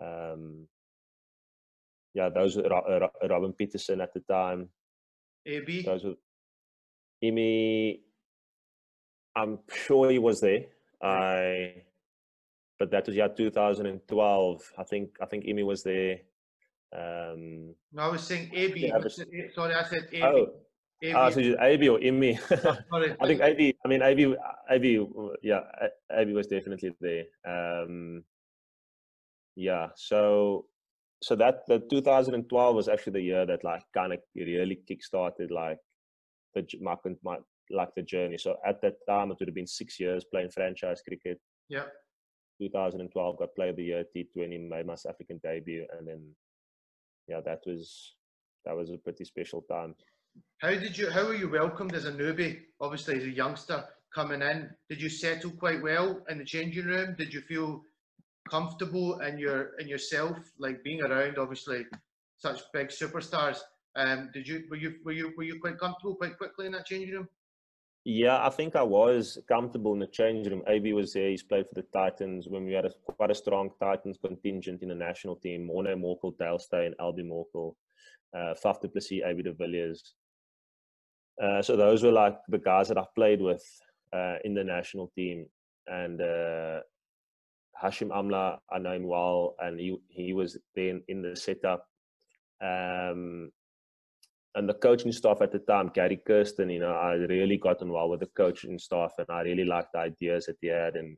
[0.00, 0.66] Um,
[2.12, 4.68] yeah, those were Ro- Ro- Robin Peterson at the time.
[5.46, 5.82] AB.
[5.82, 6.14] Those were
[7.24, 8.00] Imi.
[9.34, 10.64] I'm sure he was there.
[11.02, 11.82] I,
[12.78, 14.72] but that was yeah 2012.
[14.78, 16.18] I think I think Imi was there.
[16.94, 18.80] Um, No, I was saying AB.
[18.86, 18.98] Yeah,
[19.54, 20.22] Sorry, I said AB.
[20.22, 20.46] oh,
[21.02, 21.12] AB.
[21.14, 22.38] ah, so AB or Imi.
[23.20, 23.74] I think AB.
[23.84, 24.34] I mean AB.
[24.70, 25.06] AB.
[25.42, 25.60] Yeah,
[26.10, 27.24] AB was definitely there.
[27.46, 28.24] Um,
[29.56, 29.88] yeah.
[29.96, 30.66] So,
[31.22, 35.78] so that the 2012 was actually the year that like kind of really kickstarted like
[36.54, 37.38] the my, my
[37.70, 38.38] like the journey.
[38.38, 41.40] So at that time, it would have been six years playing franchise cricket.
[41.68, 41.86] Yeah.
[42.58, 46.22] 2012 got player of the year T20, made my South African debut, and then
[47.28, 48.14] yeah, that was
[48.64, 49.94] that was a pretty special time.
[50.60, 51.10] How did you?
[51.10, 52.60] How were you welcomed as a newbie?
[52.80, 57.14] Obviously, as a youngster coming in, did you settle quite well in the changing room?
[57.16, 57.82] Did you feel
[58.50, 61.86] comfortable in your in yourself, like being around obviously
[62.38, 63.58] such big superstars?
[63.96, 66.86] Um, did you were you were you were you quite comfortable quite quickly in that
[66.86, 67.28] changing room?
[68.08, 70.62] Yeah, I think I was comfortable in the change room.
[70.68, 71.28] AB was there.
[71.28, 74.90] He's played for the Titans when we had a, quite a strong Titans contingent in
[74.90, 75.66] the national team.
[75.66, 77.74] Morne Morkel, Dale Steyn, Albie Morkel,
[78.32, 80.14] uh, Faf du Plessis, AB de Villiers.
[81.42, 83.64] Uh, so those were like the guys that I've played with
[84.12, 85.46] uh, in the national team.
[85.88, 86.82] And uh,
[87.82, 91.88] Hashim Amla, I know him well, and he he was then in the setup.
[92.62, 93.50] Um,
[94.56, 97.92] and the coaching staff at the time, Gary Kirsten, you know, I really got on
[97.92, 101.16] well with the coaching staff, and I really liked the ideas that he had, and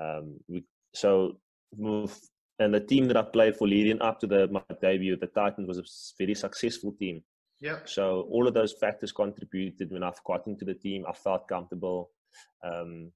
[0.00, 1.38] um, we, so
[1.76, 2.16] move.
[2.58, 5.68] And the team that I played for leading up to the my debut, the Titans,
[5.68, 5.84] was a
[6.18, 7.22] very successful team.
[7.60, 7.80] Yeah.
[7.84, 9.90] So all of those factors contributed.
[9.90, 12.10] When I've got into the team, I felt comfortable.
[12.64, 13.10] Um,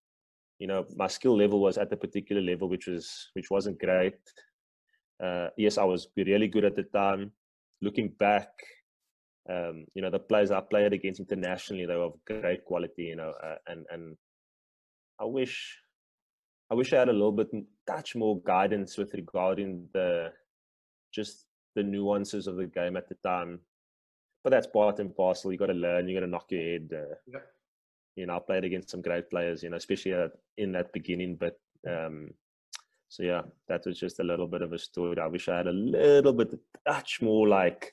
[0.58, 4.18] you know, my skill level was at a particular level, which was which wasn't great.
[5.22, 7.32] Uh, yes, I was really good at the time.
[7.80, 8.50] Looking back,
[9.50, 13.04] um, you know, the players I played against internationally, they were of great quality.
[13.04, 14.16] You know, uh, and and
[15.20, 15.78] I wish,
[16.70, 17.48] I wish I had a little bit
[17.86, 20.32] touch more guidance with regarding the
[21.12, 23.60] just the nuances of the game at the time.
[24.44, 25.52] But that's part and parcel.
[25.52, 26.08] You got to learn.
[26.08, 26.90] You got to knock your head.
[26.92, 27.40] Uh, Yeah.
[28.16, 29.62] You know, I played against some great players.
[29.62, 30.14] You know, especially
[30.58, 31.36] in that beginning.
[31.36, 31.58] But
[31.88, 32.30] um,
[33.08, 35.18] so yeah, that was just a little bit of a story.
[35.18, 37.92] I wish I had a little bit, touch more like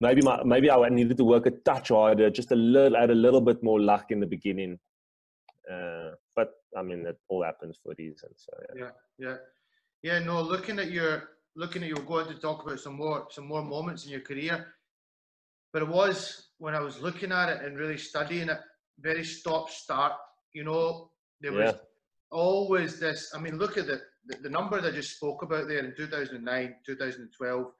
[0.00, 3.14] maybe my maybe I needed to work a touch harder, just a little, add a
[3.14, 4.78] little bit more luck in the beginning.
[5.70, 8.30] Uh, but I mean, that all happens for a reason.
[8.36, 8.84] So yeah.
[8.84, 8.90] Yeah,
[9.28, 9.36] yeah,
[10.02, 10.18] yeah.
[10.20, 13.46] No, looking at your looking at you, we're going to talk about some more some
[13.46, 14.66] more moments in your career.
[15.72, 18.60] But it was when I was looking at it and really studying it,
[19.00, 20.12] very stop start.
[20.52, 21.78] You know, there was Yeah.
[22.30, 23.32] always this.
[23.34, 25.94] I mean, look at the, the the number that I just spoke about there in
[25.96, 27.72] 2009, 2012.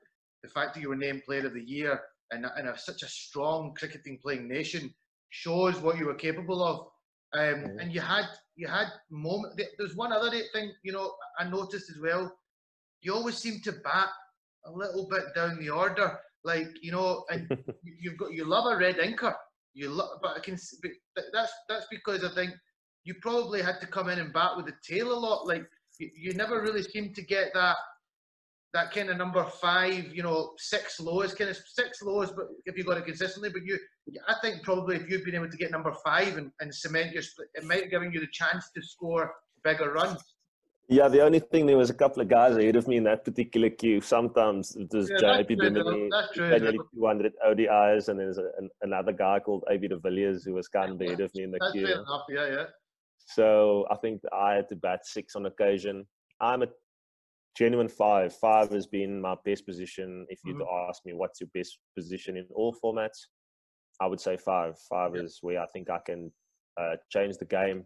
[0.47, 3.09] The fact that you were named Player of the Year and in a, such a
[3.09, 4.95] strong cricketing playing nation
[5.31, 6.77] shows what you were capable of.
[7.41, 7.61] Um.
[7.81, 9.61] And you had you had moment.
[9.79, 11.07] There's one other thing you know
[11.41, 12.25] I noticed as well.
[13.03, 14.11] You always seem to bat
[14.65, 16.09] a little bit down the order,
[16.45, 17.43] like you know, and
[17.83, 19.35] you- you've got you love a red inker.
[19.75, 20.57] You love, but I can.
[21.15, 22.53] but That's that's because I think
[23.05, 25.47] you probably had to come in and bat with the tail a lot.
[25.47, 25.65] Like
[25.99, 27.77] you, you never really seem to get that
[28.75, 32.77] that kind of number five, you know, six lows, kind of six lows, but if
[32.77, 33.79] you got it consistently, but you,
[34.29, 37.23] I think probably if you'd been able to get number five and, and cement your,
[37.23, 39.33] split, it might have given you the chance to score
[39.65, 40.23] bigger runs.
[40.89, 43.25] Yeah, the only thing there was a couple of guys ahead of me in that
[43.25, 44.01] particular queue.
[44.01, 45.57] Sometimes it was Yeah, JP.
[45.59, 46.79] Duminy, true.
[46.95, 51.01] 200 ODIs, and there's an, another guy called AB de Villiers who was kind of
[51.01, 51.87] ahead of me in the That's queue.
[51.87, 52.23] fair enough.
[52.29, 52.65] Yeah, yeah.
[53.27, 56.07] So I think I had to bat six on occasion.
[56.41, 56.69] I'm a
[57.57, 58.35] genuine five.
[58.35, 60.27] Five has been my best position.
[60.29, 63.19] If you'd ask me what's your best position in all formats,
[64.01, 64.79] I would say five.
[64.91, 65.23] Five Yeah.
[65.23, 66.31] is where I think I can
[66.81, 67.85] uh, change the game.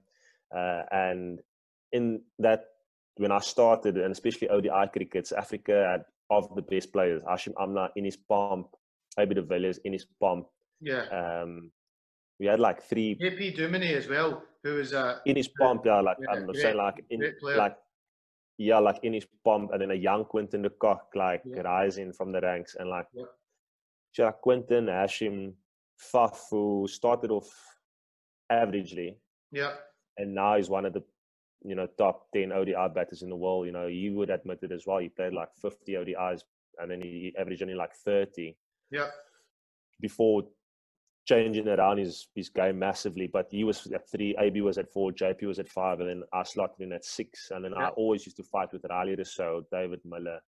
[0.54, 1.40] Uh, and
[1.92, 2.64] in that,
[3.16, 7.22] when I started, and especially ODI cricket, South Africa had of the best players.
[7.22, 8.68] Hashim Amla in his pomp,
[9.18, 10.46] AB de Villiers in his pomp.
[10.80, 11.04] Yeah.
[11.20, 11.70] Um,
[12.38, 16.00] we had like three AP Duminy as well, who was a in his pomp, yeah,
[16.00, 17.20] like Yeah, I'm great- saying, like in
[17.56, 17.76] like
[18.61, 21.62] yeah, like in his pomp, and then a young Quinton de Kock like Yeah.
[21.62, 23.25] rising from the ranks, and like Yeah.
[24.12, 25.55] so like Quinton, Hashim,
[26.12, 27.51] Fafu started off
[28.53, 29.18] averagely,
[29.51, 29.77] Yeah,
[30.18, 31.03] and now he's one of the
[31.62, 33.66] you know top 10 ODI batters in the world.
[33.66, 34.99] You know, you would admit it as well.
[34.99, 36.42] He played like 50 ODIs,
[36.79, 38.57] and then he averaged only like 30
[38.90, 39.11] yeah,
[40.01, 40.42] before
[41.31, 43.27] changing around his his game massively.
[43.27, 46.23] But he was at three, AB was at four, JP was at five, and then
[46.33, 47.51] I slotted in at six.
[47.51, 50.40] And then I always used to fight with Rilee Rossouw, David Miller,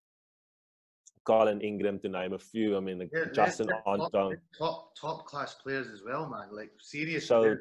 [1.25, 2.77] Colin Ingram, to name a few.
[2.77, 3.33] I mean, the yeah.
[3.33, 4.13] Justin top,
[4.59, 6.49] top top class players as well, man.
[6.51, 7.27] Like serious.
[7.27, 7.61] So players.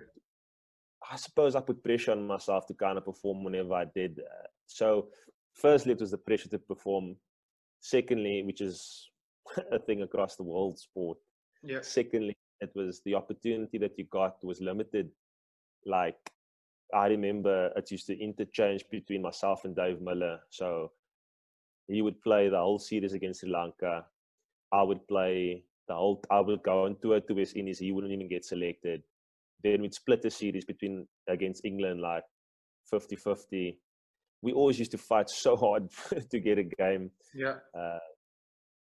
[1.12, 4.20] I suppose I put pressure on myself to kind of perform whenever I did.
[4.20, 5.08] Uh, so,
[5.54, 7.16] firstly, it was the pressure to perform.
[7.84, 9.10] Secondly, which is
[9.72, 11.18] a thing across the world sport.
[11.64, 15.10] yeah, Secondly, it was the opportunity that you got was limited.
[15.86, 16.18] Like,
[16.94, 20.40] I remember it used to interchange between myself and Dave Miller.
[20.50, 20.92] So,
[21.88, 24.06] he would play the whole series against Sri Lanka.
[24.72, 26.24] I would play the whole.
[26.30, 27.80] I would go on tour to West Indies.
[27.80, 29.04] He wouldn't even get selected.
[29.64, 32.24] Then we'd split the series between against England like
[32.94, 33.78] 50-50.
[34.42, 35.90] We always used to fight so hard
[36.32, 38.00] to get a game yeah, uh,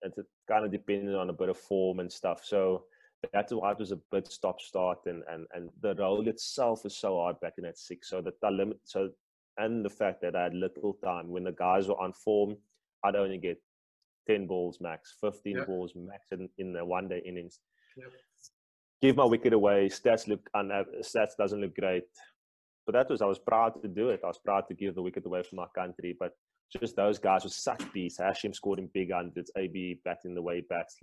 [0.03, 2.43] and it kind of depended on a bit of form and stuff.
[2.45, 2.85] So
[3.33, 6.97] that's why it was a bit stop start and, and and the role itself is
[6.97, 8.11] so hard back in that six.
[8.11, 9.11] So that the limit so
[9.59, 12.57] and the fact that I had little time when the guys were on form,
[13.05, 13.61] I'd only get
[14.29, 17.61] ten balls max, fifteen balls max in, in the one day innings.
[17.97, 18.09] Yep.
[19.03, 19.89] Give my wicket away.
[19.89, 22.05] Stats look un- stats doesn't look great.
[22.85, 24.21] But that was I was proud to do it.
[24.23, 26.15] I was proud to give the wicket away for my country.
[26.19, 26.33] But
[26.81, 28.21] just those guys were such beasts.
[28.21, 29.51] Hashim scored in big hundreds.
[29.57, 30.97] AB batting the way bats,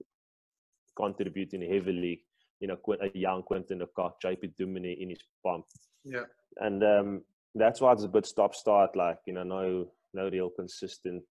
[0.95, 2.23] contributing heavily.
[2.59, 5.65] You know, a young Quinton de Kock, JP Duminy in his pump.
[6.05, 6.23] yeah,
[6.57, 7.21] And um,
[7.55, 8.95] that's why it's a bit stop start.
[8.95, 11.23] Like you know, no no real consistent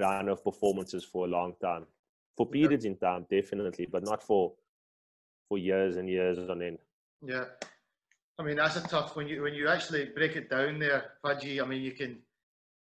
[0.00, 1.86] run of performances for a long time.
[2.36, 2.52] For Yeah.
[2.62, 4.54] periods in time, definitely, but not for
[5.48, 6.78] for years and years on end.
[7.22, 7.44] yeah.
[8.38, 11.62] I mean, that's a tough when you when you actually break it down there, Fudgy.
[11.62, 12.18] I mean, you can.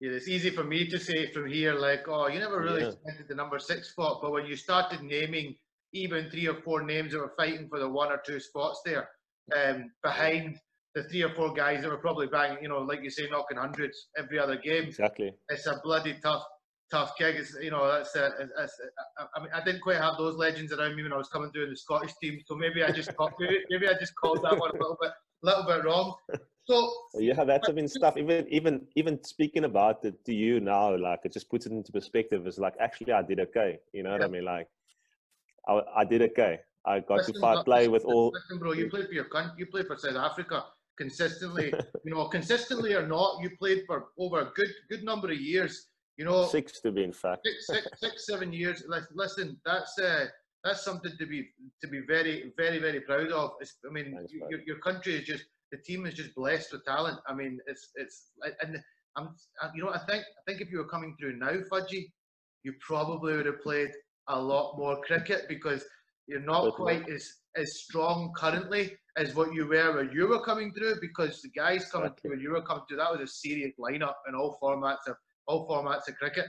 [0.02, 3.22] Yeah, it's easy for me to say from here, like, oh, you never really Yeah.
[3.30, 4.20] the number six spot.
[4.22, 5.56] But when you started naming
[5.96, 9.10] even three or four names that were fighting for the one or two spots there,
[9.56, 10.58] um, behind
[10.94, 13.58] the three or four guys that were probably banging, you know, like you say, knocking
[13.58, 15.34] hundreds every other game, Exactly.
[15.50, 16.44] it's a bloody tough,
[16.92, 17.36] tough gig.
[17.36, 20.36] It's, you know, that's, a, that's a, I- I mean, I didn't quite have those
[20.36, 22.92] legends around me when I was coming through in the Scottish team, so maybe I
[22.92, 25.12] just called, maybe, maybe I just called that one a little bit,
[25.44, 26.14] little bit wrong.
[26.68, 28.18] So Yeah, that's been stuff.
[28.18, 31.92] Even even even speaking about it to you now, like it just puts it into
[31.92, 32.48] perspective.
[32.48, 33.78] It's like actually I did okay.
[33.94, 34.46] You know what I mean?
[34.46, 34.68] Like
[35.68, 36.60] I I did okay.
[36.86, 38.32] I got to fight, but- play with all.
[38.34, 39.54] Listen, bro, you played for your country.
[39.58, 40.66] You played for South Africa
[40.98, 41.74] consistently.
[42.06, 45.88] you know, consistently or not, you played for over a good good number of years.
[46.18, 47.42] You know, Six to be in fact.
[47.46, 48.84] six, six, six, seven years.
[48.88, 50.28] Lis- Listen, that's uh,
[50.64, 51.50] that's something to be
[51.82, 53.52] to be very, very, very proud of.
[53.60, 56.86] It's, I mean, Thanks, your, your country is just the team is just blessed with
[56.86, 57.20] talent.
[57.28, 58.80] I mean, it's it's and
[59.18, 59.30] I'm
[59.74, 62.12] you know I think I think if you were coming through now, Fudgy,
[62.64, 63.92] you probably would have played
[64.30, 65.84] a lot more cricket because
[66.28, 66.84] you're not Definitely.
[67.00, 71.42] quite as as strong currently as what you were when you were coming through because
[71.42, 72.22] the guys coming Exactly.
[72.22, 75.16] through when you were coming through that was a serious lineup in all formats of
[75.48, 76.48] all formats of cricket.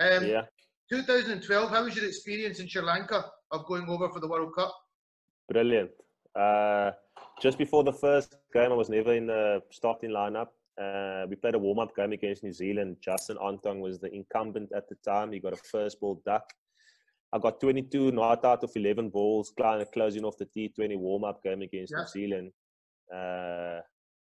[0.00, 0.42] Um, Yeah,
[0.90, 4.74] 2012, how was your experience in Sri Lanka of going over for the World Cup?
[5.48, 5.90] brilliant.
[6.34, 6.90] Uh,
[7.40, 10.48] just before the first game, I was never in the starting lineup.
[10.80, 12.96] Uh, we played a warm up game against New Zealand.
[13.00, 15.32] Justin Ontong was the incumbent at the time.
[15.32, 16.44] He got a first ball duck.
[17.32, 19.52] I got 22 not out of 11 balls,
[19.92, 22.00] closing off the T20 warm up game against Yeah.
[22.02, 22.52] New Zealand.
[23.12, 23.80] Uh,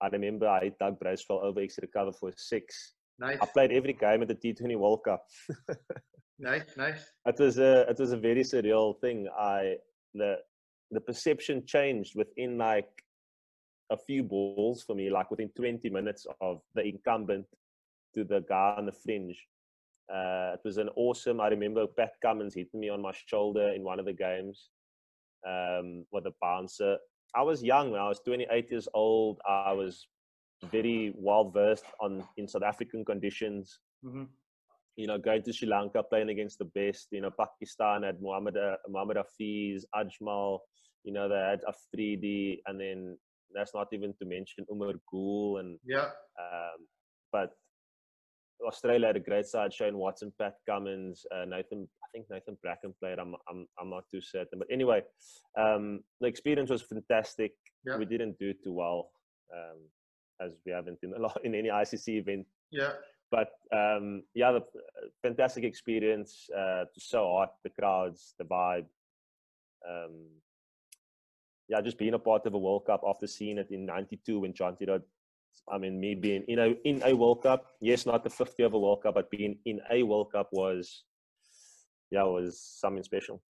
[0.01, 2.93] I remember I hit Doug Bracewell over extra cover for six.
[3.17, 5.25] Nice, I played every game at the T20 World Cup.
[6.39, 7.11] nice, nice.
[7.25, 9.27] it was a it was a very surreal thing.
[9.37, 9.75] I
[10.13, 10.37] the
[10.91, 12.89] the perception changed within like
[13.91, 17.45] a few balls for me, like within 20 minutes of the incumbent
[18.15, 19.37] to the guy on the fringe.
[20.11, 21.39] Uh, it was an awesome.
[21.39, 24.69] I remember Pat Cummins hitting me on my shoulder in one of the games
[25.47, 26.97] um, with a bouncer.
[27.35, 27.95] I was young.
[27.95, 29.39] I was 28 years old.
[29.47, 30.07] I was
[30.71, 34.23] very well versed on in South African conditions hmm
[34.99, 37.07] you know, going to Sri Lanka, playing against the best.
[37.11, 40.59] You know, Pakistan had Muhammad, uh, Mohammad Hafeez, Ajmal,
[41.05, 43.17] you know, they had Afridi, and then
[43.55, 45.59] that's not even to mention Umar Gul.
[45.59, 46.85] And, Yeah, um,
[47.31, 47.51] but
[48.65, 52.93] Australia had a great side, Shane Watson, Pat Cummins, uh, Nathan, I think Nathan Bracken
[52.99, 54.59] played, I'm, I'm, I'm not too certain.
[54.59, 55.01] But anyway,
[55.57, 57.53] um, the experience was fantastic.
[57.85, 57.97] Yeah.
[57.97, 59.11] We didn't do too well,
[59.53, 59.77] um,
[60.45, 62.91] as we haven't in a lot in any ICC event yeah,
[63.31, 64.61] but um, yeah, the
[65.21, 66.49] fantastic experience.
[66.55, 68.85] Uh, so hot, the crowds, the vibe.
[69.87, 70.27] Um,
[71.67, 74.53] yeah, just being a part of a World Cup after seeing it in '92 when
[74.53, 75.05] Jonty Rhodes
[75.71, 78.73] I mean, me being in a in a World Cup, yes, not the 50th of
[78.73, 81.03] a World Cup, but being in a World Cup was,
[82.11, 83.41] yeah, was something special.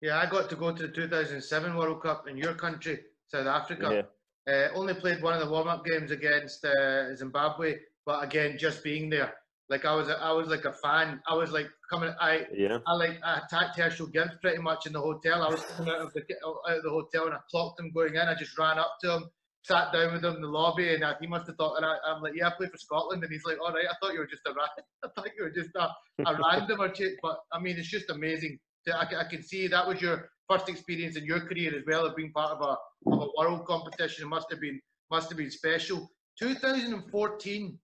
[0.00, 4.04] Yeah, I got to go to the 2007 World Cup in your country, South Africa.
[4.46, 4.52] Yeah.
[4.52, 9.08] Uh, only played one of the warm-up games against uh, Zimbabwe, but again, just being
[9.08, 9.32] there,
[9.68, 11.20] like I was, a, I was like a fan.
[11.28, 12.12] I was like coming.
[12.20, 12.78] I yeah.
[12.86, 15.42] I like I attacked Herschelle Gibbs pretty much in the hotel.
[15.42, 16.22] I was coming out of the
[16.68, 18.20] out of the hotel and I clocked him going in.
[18.20, 19.30] I just ran up to him
[19.62, 21.96] sat down with him in the lobby, and uh, he must have thought, and I,
[22.08, 24.20] am like, yeah, I play for Scotland, and he's like, all right, I thought you
[24.20, 24.50] were just a,
[25.04, 25.88] I thought you were just a,
[26.26, 28.58] a random or two, but I mean, it's just amazing.
[28.88, 32.16] I, I can see that was your first experience in your career as well of
[32.16, 34.24] being part of a, of a world competition.
[34.24, 36.10] It must have been must have been special.
[36.40, 37.78] 2014,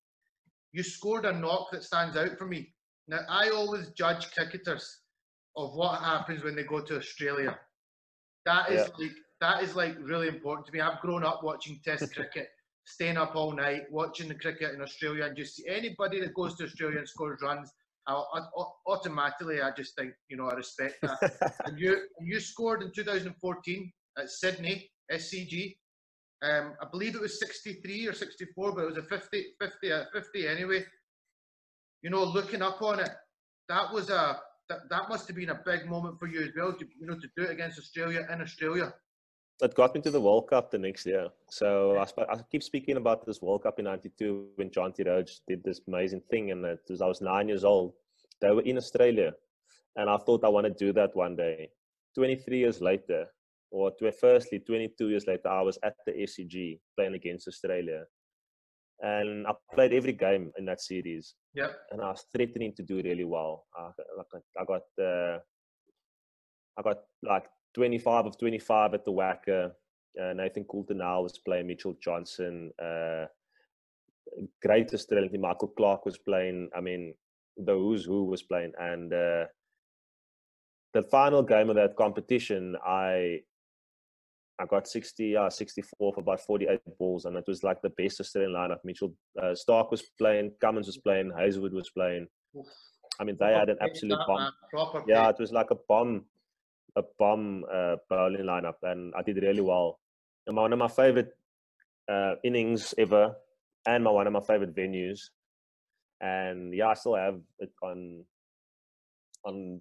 [0.73, 2.75] you scored a knock that stands out for me.
[3.07, 5.01] Now, I always judge cricketers
[5.57, 7.59] of what happens when they go to Australia.
[8.47, 9.07] That is yeah.
[9.07, 10.81] like that is like really important to me.
[10.81, 12.49] I've grown up watching Test cricket,
[12.85, 16.65] staying up all night, watching the cricket in Australia, and just anybody that goes to
[16.65, 17.71] Australia and scores runs,
[18.07, 18.41] I, I,
[18.87, 21.57] automatically I just think you know I respect that.
[21.67, 25.77] and you you scored in 2014 at Sydney SCG.
[26.43, 30.05] Um, I believe it was 63 or 64, but it was a 50, 50, uh,
[30.13, 30.85] 50 anyway.
[32.03, 33.11] You know, looking up on it,
[33.69, 36.73] that was a that, that must have been a big moment for you as well.
[36.73, 38.93] To, you know, to do it against Australia in Australia
[39.61, 41.29] it got me to the World Cup the next year.
[41.51, 45.43] So I, sp- I keep speaking about this World Cup in '92 when Jonty Rhodes
[45.49, 47.95] did this amazing thing, and it was I was nine years old.
[48.41, 49.33] They were in Australia,
[49.97, 51.71] and I thought I want to do that one day.
[52.15, 53.27] 23 years later,
[53.71, 58.05] or to, firstly 22 years later, I was at the SCG playing against Australia,
[59.01, 61.35] and I played every game in that series.
[61.55, 61.71] Yeah.
[61.91, 63.67] And I was threatening to do really well.
[63.77, 63.91] I,
[64.61, 65.39] I got uh,
[66.79, 69.73] I got like 25 of 25 at the WACA.
[70.21, 72.73] Uh, Nathan Coulter-Nile was playing, Mitchell Johnson.
[72.83, 73.27] Uh,
[74.63, 76.71] great Australian Michael Clarke was playing.
[76.77, 77.15] I mean,
[77.57, 78.73] the who's who was playing.
[78.79, 79.45] And uh,
[80.95, 83.41] the final game of that competition, I
[84.61, 88.19] I got 60, uh, 64 for about 48 balls, and it was like the best
[88.19, 88.79] Australian lineup.
[88.85, 92.27] Mitchell uh, Starc was playing, Cummins was playing, Hazlewood was playing.
[93.21, 94.53] I mean, they had an absolute bomb.
[95.07, 96.25] Yeah, it was like a bomb
[96.99, 99.99] a bomb uh, bowling lineup, and I did really well.
[100.47, 101.37] And one of my favorite
[102.09, 103.35] uh, innings ever,
[103.87, 105.21] and my one of my favorite venues.
[106.21, 108.25] And yeah, I still have it on
[109.45, 109.81] on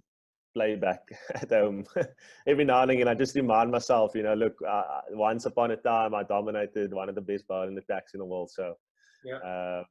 [0.53, 1.01] playback
[1.35, 1.85] at home
[2.47, 3.07] every now and again.
[3.07, 7.09] I just remind myself, you know, look, uh, once upon a time I dominated one
[7.09, 8.51] of the best bowling attacks in the world.
[8.51, 8.75] So
[9.23, 9.85] yeah, um,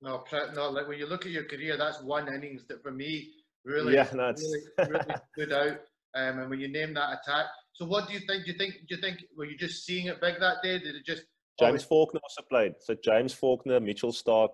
[0.00, 0.24] no,
[0.54, 3.30] no, like when you look at your career, that's one innings that for me
[3.64, 5.80] really, yeah, no, really, really stood out.
[6.18, 8.44] Um, and when you name that attack, so what do you think?
[8.44, 8.74] Do you think?
[8.88, 9.18] Do you think?
[9.36, 10.78] Were you just seeing it big that day?
[10.78, 11.22] Did it just?
[11.60, 12.74] James Faulkner also played.
[12.80, 14.50] So James Faulkner, Mitchell Starc,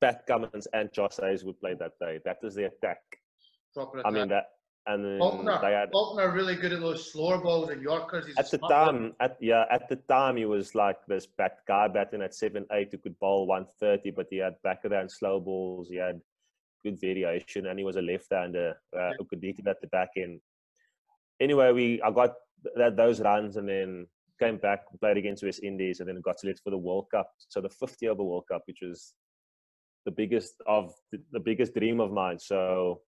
[0.00, 2.18] Pat Cummins, and Josh Hazlewood played that day.
[2.24, 3.00] That was the attack.
[3.74, 4.12] Proper attack.
[4.12, 4.44] I mean that.
[4.86, 8.26] And then Faulkner, they had, Faulkner really good at those slower balls and Yorkers.
[8.26, 11.88] He's at the time, at yeah, at the time he was like this bat guy
[11.88, 15.40] batting at seven eight who could bowl one thirty, but he had backer and slow
[15.40, 15.88] balls.
[15.90, 16.20] He had
[16.82, 19.12] good variation, and he was a left-hander uh, yeah.
[19.18, 20.40] who could hit it at the back end
[21.40, 22.34] anyway, we I got
[22.76, 24.06] that those runs and then
[24.38, 27.30] came back, played against West Indies, and then got selected for the World Cup.
[27.48, 29.14] So the 50 over World Cup, which was
[30.04, 32.38] the biggest of the, biggest dream of mine.
[32.38, 33.00] So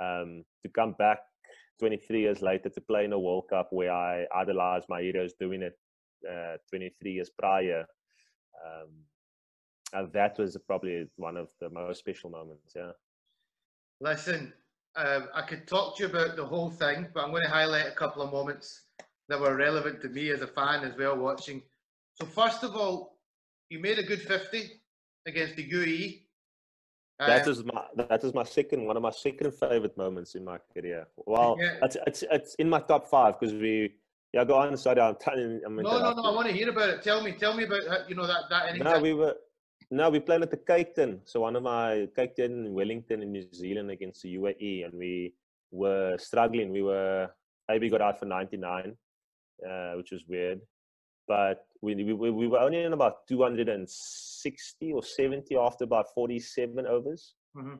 [0.00, 1.18] um, to come back
[1.80, 5.62] 23 years later to play in a World Cup where I idolized my heroes doing
[5.62, 5.76] it
[6.30, 7.84] uh, 23 years prior.
[8.64, 8.90] Um,
[9.92, 12.72] and that was probably one of the most special moments.
[12.74, 12.92] Yeah.
[14.00, 14.52] Listen,
[14.96, 17.86] um, I could talk to you about the whole thing, but I'm going to highlight
[17.86, 18.82] a couple of moments
[19.28, 21.62] that were relevant to me as a fan as well watching.
[22.14, 23.18] So first of all,
[23.70, 24.70] you made a good 50
[25.26, 26.20] against the UAE.
[27.20, 30.44] Um, that is my that is my second one of my second favorite moments in
[30.44, 31.06] my career.
[31.26, 31.76] Well, yeah.
[31.82, 33.94] it's, it's it's in my top five because we
[34.32, 34.76] yeah go on.
[34.76, 35.60] Sorry, I'm telling.
[35.64, 36.22] I'm no, no, no.
[36.24, 37.02] I want to hear about it.
[37.02, 38.70] Tell me, tell me about you know that that.
[38.70, 39.36] Inning no, we were
[39.90, 41.20] no, we played at the Cake Tin.
[41.24, 45.34] So one of my Cake Tin, Wellington in New Zealand against the UAE, and we
[45.70, 46.72] were struggling.
[46.72, 47.28] We were
[47.68, 48.96] maybe got out for 99,
[49.68, 50.60] uh, which was weird.
[51.26, 57.34] But we, we, we were only in about 260 or 70 after about 47 overs.
[57.56, 57.76] Mm-hmm.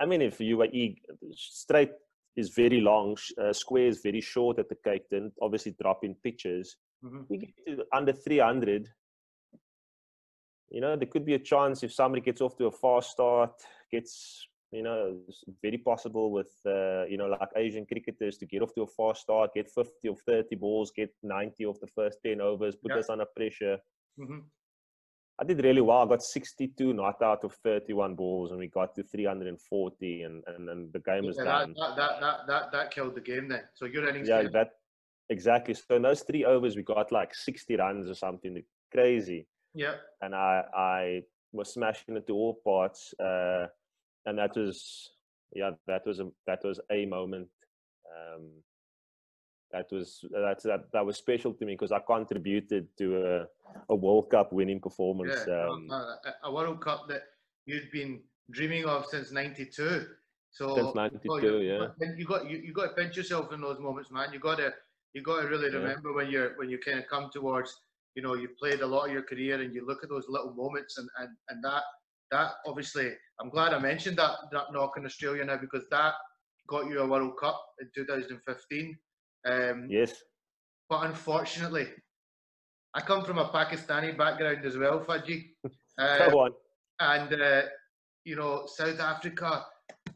[0.00, 0.96] I mean, if UAE
[1.32, 1.92] straight
[2.36, 6.76] is very long, uh, square is very short at the Cake Tin, obviously dropping pitches.
[7.04, 7.20] Mm-hmm.
[7.28, 8.88] We get to under 300
[10.74, 13.52] you know, there could be a chance if somebody gets off to a fast start,
[13.92, 18.60] gets you know, it's very possible with, uh, you know, like Asian cricketers to get
[18.60, 22.18] off to a fast start, get 50 or 30 balls, get 90 of the first
[22.24, 22.98] 10 overs, put Yeah.
[22.98, 23.78] us under pressure.
[24.18, 24.40] hmm
[25.36, 26.02] I did really well.
[26.02, 30.68] I got 62 not out of 31 balls, and we got to 340, and and,
[30.68, 31.74] and the game was that, done.
[31.76, 33.64] that, that, that, that, that killed the game then.
[33.74, 34.28] So your innings.
[34.28, 34.70] Yeah, that
[35.28, 35.74] exactly.
[35.74, 38.62] So in those three overs, we got like 60 runs or something
[38.92, 39.94] crazy, yeah.
[40.22, 41.22] and I I
[41.52, 43.66] was smashing it to all parts, uh,
[44.26, 45.10] and that was
[45.52, 47.48] yeah, that was a that was a moment.
[48.10, 48.50] Um,
[49.72, 53.46] that was that's that that was special to me because I contributed to a,
[53.88, 55.40] a World Cup winning performance.
[55.46, 57.22] Yeah, um, a, a World Cup that
[57.66, 58.20] you'd been
[58.50, 60.06] dreaming of since '92.
[60.50, 62.14] So Since oh, 92, you- yeah.
[62.16, 64.32] You got you, you got to pinch yourself in those moments, man.
[64.32, 64.72] You got to
[65.12, 65.78] you got to really Yeah.
[65.78, 67.80] remember when you're when you kind of come towards.
[68.14, 70.54] You know, you played a lot of your career, and you look at those little
[70.54, 71.82] moments, and and and that
[72.30, 76.14] that obviously, I'm glad I mentioned that that knock in Australia now because that
[76.68, 78.98] got you a World Cup in 2015.
[79.46, 80.14] Um, yes.
[80.88, 81.88] but unfortunately,
[82.94, 85.50] I come from a Pakistani background as well, Fadji.
[85.96, 86.50] Uh, Go on.
[86.98, 87.62] and uh,
[88.24, 89.64] you know, South Africa.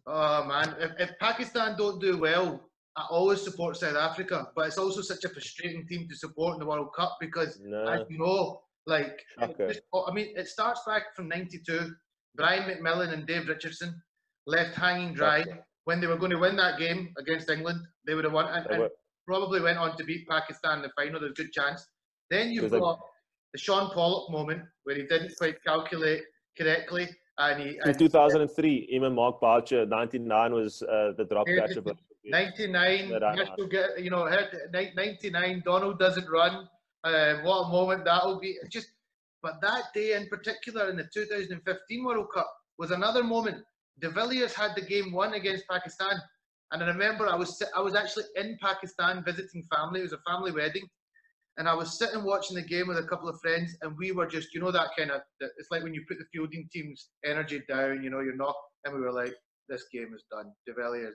[0.09, 2.68] Oh man, if, if Pakistan don't do well,
[2.99, 4.49] I always support South Africa.
[4.57, 8.07] But it's also such a frustrating team to support in the World Cup because, as
[8.11, 9.25] you know, like
[9.69, 11.95] just- I mean, it starts back from '92.
[12.35, 14.01] Brian McMillan and Dave Richardson
[14.47, 15.65] left hanging dry Shocker.
[15.85, 17.81] when they were going to win that game against England.
[18.07, 18.91] They would have won, and, and
[19.27, 21.21] probably went on to beat Pakistan in the final.
[21.21, 21.87] There's a good chance.
[22.31, 22.99] Then you've got
[23.53, 26.23] the Shaun Pollock moment where he didn't quite calculate
[26.57, 31.61] correctly, and he In and 2003, Eamon Mark Boucher, 99 was uh, the drop Yeah,
[31.67, 31.97] catch of it.
[32.31, 33.11] 99.
[33.11, 34.25] That I- get you know
[34.73, 35.63] ni- 99.
[35.65, 36.69] Donald doesn't run.
[37.05, 38.57] Uh, what a moment that will be!
[38.71, 38.89] Just
[39.43, 43.65] but that day in particular in the 2015 World Cup was another moment.
[44.01, 46.17] De Villiers had the game won against Pakistan,
[46.73, 50.01] and I remember I was I was actually in Pakistan visiting family.
[50.01, 50.87] It was a family wedding,
[51.57, 54.27] and I was sitting watching the game with a couple of friends, and we were
[54.27, 57.63] just you know that kind of it's like when you put the fielding team's energy
[57.69, 58.03] down.
[58.03, 58.55] You know you're not,
[58.85, 59.35] and we were like,
[59.69, 60.53] this game is done.
[60.67, 61.15] De Villiers.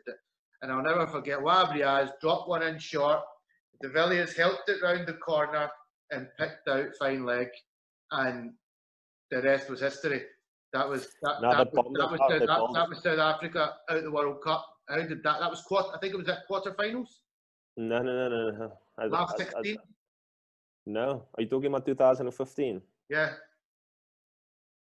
[0.64, 3.20] And I'll never forget Wahab Riaz dropped one in short.
[3.82, 5.70] De Villiers helped it round the corner
[6.12, 7.50] and picked out fine leg,
[8.12, 8.54] and
[9.30, 10.24] the rest was history.
[10.72, 14.04] That was that, that, was, that, was South, that, that was South Africa out of
[14.06, 14.66] the World Cup.
[14.88, 15.40] How did that?
[15.42, 15.90] That was quarter.
[15.94, 17.10] I think it was at quarterfinals.
[17.76, 18.74] No, no, no, no, no.
[18.98, 19.78] I- Last I- I- 16.
[20.86, 22.82] no, are you talking about 2015?
[23.10, 23.34] Yeah.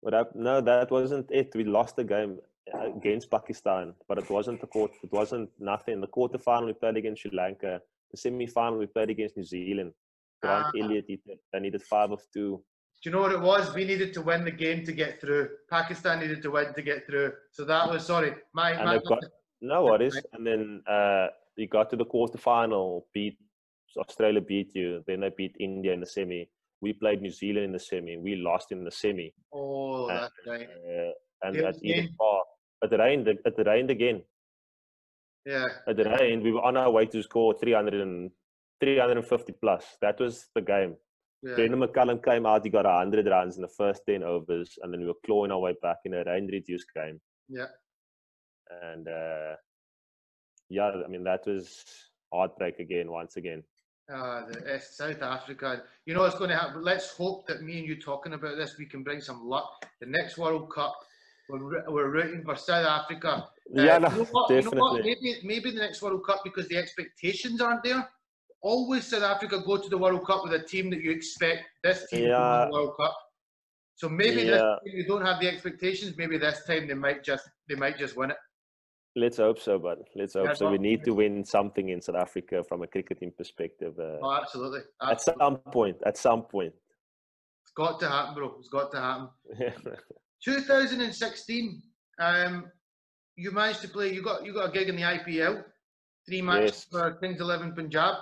[0.03, 1.55] But I, no, that wasn't it.
[1.55, 2.39] We lost the game
[2.75, 4.93] against Pakistan, but it wasn't the court.
[5.03, 6.01] It wasn't nothing.
[6.01, 7.81] The quarterfinal we played against Sri Lanka.
[8.11, 9.93] The semi-final we played against New Zealand.
[10.43, 10.79] Grant Ah.
[10.83, 12.65] Elliott, he did- they needed five of two.
[13.03, 13.75] Do you know what it was?
[13.75, 15.49] We needed to win the game to get through.
[15.71, 17.33] Pakistan needed to win to get through.
[17.51, 18.35] So that was sorry.
[18.53, 19.23] My, And my got
[19.61, 20.17] no worries.
[20.33, 23.39] And then uh, you got to the quarterfinal, beat
[23.97, 25.05] Australia, beat you.
[25.07, 26.49] Then they beat India in the semi.
[26.81, 28.17] We played New Zealand in the semi.
[28.17, 29.33] We lost in the semi.
[29.53, 30.69] oh, Uh, that's right.
[30.69, 31.13] Uh,
[31.43, 32.15] and at Eden.
[32.19, 32.47] Park.
[32.83, 33.29] It rained.
[33.29, 34.23] It rained again.
[35.45, 35.67] Yeah.
[35.87, 36.43] It rained.
[36.43, 38.31] We were on our way to score 300 and,
[38.81, 39.97] 350 plus.
[40.03, 40.97] That was the game.
[41.43, 41.55] yeah.
[41.55, 42.65] Brendon McCullum came out.
[42.65, 44.79] He got 100 runs in the first 10 overs.
[44.83, 47.21] And then we were clawing our way back in a rain reduced game.
[47.49, 47.67] Yeah.
[48.83, 49.57] And uh,
[50.69, 51.85] yeah, I mean, that was
[52.33, 53.63] heartbreak again, once again.
[54.13, 55.83] Uh, the, South Africa.
[56.05, 56.83] You know what's going to happen?
[56.83, 59.87] Let's hope that me and you talking about this, we can bring some luck.
[60.01, 60.95] The next World Cup,
[61.49, 63.49] we're, we're rooting for South Africa.
[63.77, 64.51] Uh, yeah, no, you know what?
[64.51, 64.93] You know?
[64.95, 68.09] Maybe, maybe the next World Cup because the expectations aren't there.
[68.63, 72.07] Always South Africa go to the World Cup with a team that you expect this
[72.11, 73.17] team to win the World Cup.
[73.95, 76.17] So maybe this time you don't have the expectations.
[76.17, 78.37] Maybe this time they might just they might just win it.
[79.15, 80.71] Let's hope so, but let's hope Yeah, so.
[80.71, 83.99] We need to win something in South Africa from a cricketing perspective.
[83.99, 84.81] Uh, Oh, absolutely.
[85.01, 86.75] at some point, at some point.
[87.63, 88.57] It's got to happen, bro.
[88.59, 89.29] It's got to happen.
[90.45, 91.83] 2016,
[92.21, 92.71] um,
[93.37, 94.13] you managed to play.
[94.13, 95.65] You got you got a gig in the IPL,
[96.27, 96.85] three matches Yes.
[96.91, 98.15] for Kings Eleven Punjab.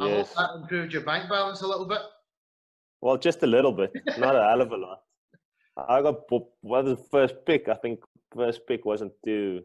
[0.00, 0.34] I yes.
[0.34, 2.00] hope that improved your bank balance a little bit.
[3.00, 5.00] Well, just a little bit, not a hell of a lot.
[5.76, 7.68] I got bo- well, the first pick.
[7.68, 8.00] I think
[8.34, 9.62] first pick wasn't too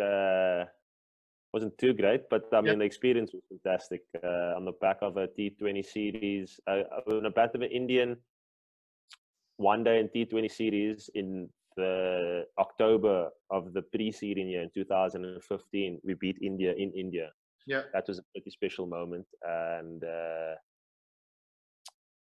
[0.00, 0.64] uh,
[1.52, 2.78] wasn't too great, but I mean Yep.
[2.78, 4.02] the experience was fantastic.
[4.22, 8.16] Uh, on the back of a T20 series, uh, on the back of an Indian
[9.58, 16.14] one day in T20 series in the October of the preceding year in 2015, we
[16.14, 17.32] beat India in India
[17.66, 17.82] Yeah.
[17.92, 19.26] that was a pretty special moment.
[19.42, 20.54] And uh,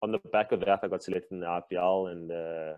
[0.03, 2.77] on the back of that, I got selected in the IPL, and uh,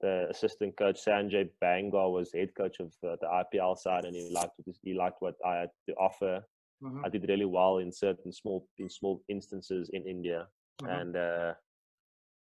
[0.00, 4.30] the assistant coach Sanjay Bangar was head coach of uh, the IPL side, and he
[4.30, 6.42] liked what he liked what I had to offer.
[6.82, 7.04] Mhm.
[7.04, 10.48] I did really well in certain small in small instances in India,
[10.82, 10.88] Mhm.
[10.90, 11.54] and uh,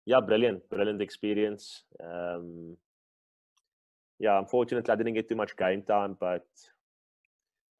[0.06, 1.84] yeah, brilliant, brilliant experience.
[2.02, 2.76] Um,
[4.18, 6.46] yeah, unfortunately, I didn't get too much game time, but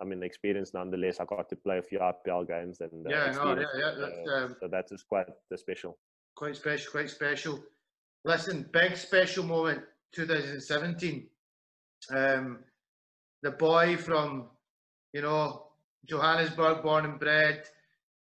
[0.00, 1.20] I mean, the experience nonetheless.
[1.20, 4.18] I got to play a few IPL games, and uh, Yeah, no, yeah, yeah, that's,
[4.28, 5.98] uh, um, so that is quite uh, special.
[6.34, 7.62] quite special, quite special.
[8.24, 11.28] Listen, big special moment, 2017.
[12.10, 12.58] Um,
[13.42, 14.48] the boy from,
[15.12, 15.66] you know,
[16.06, 17.64] Johannesburg, born and bred,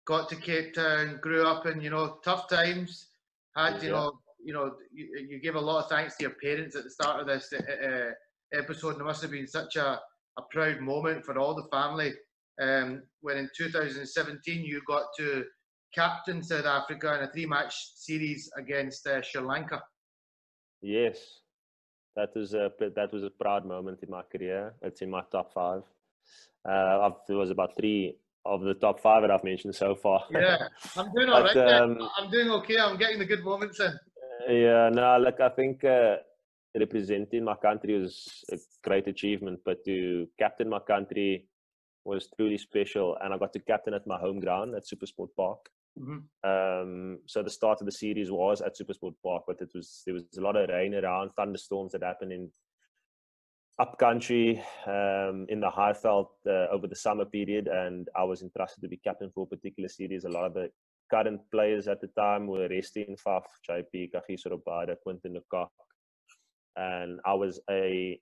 [0.04, 3.06] got to Cape Town, grew up in, you know, tough times.
[3.56, 3.94] Had, you Yeah.
[3.94, 4.12] know,
[4.44, 7.20] you know, you, you gave a lot of thanks to your parents at the start
[7.20, 8.10] of this uh, uh,
[8.52, 8.92] episode.
[8.92, 10.00] And it must have been such a,
[10.38, 12.12] a proud moment for all the family.
[12.60, 15.44] Um, when in 2017 you got to
[15.94, 19.82] captain South Africa in a three-match series against uh, Sri Lanka.
[20.82, 21.40] Yes,
[22.16, 24.74] that was a that was a proud moment in my career.
[24.82, 25.82] It's in my top five.
[26.68, 28.16] Uh, there was about three
[28.46, 30.24] of the top five that I've mentioned so far.
[30.30, 31.80] Yeah, I'm doing all But, right.
[31.80, 32.78] um, I'm doing okay.
[32.78, 33.92] I'm getting the good moments in.
[34.48, 36.16] yeah, no, like I think uh,
[36.78, 41.46] representing my country was a great achievement, but to captain my country
[42.04, 43.16] was truly special.
[43.22, 45.70] And I got to captain at my home ground at Supersport Park.
[45.98, 46.24] Mhm.
[46.42, 50.14] Um, so the start of the series was at Supersport Park, but it was there
[50.14, 52.50] was a lot of rain around, thunderstorms that happened in
[53.78, 58.82] up country um, in the Highveld uh, over the summer period, and I was entrusted
[58.82, 60.24] to be captain for a particular series.
[60.24, 60.70] A lot of the
[61.10, 65.72] current players at the time were resting Faf, JP, Kagiso Rabada, Quinton de Kock,
[66.76, 68.20] and I was a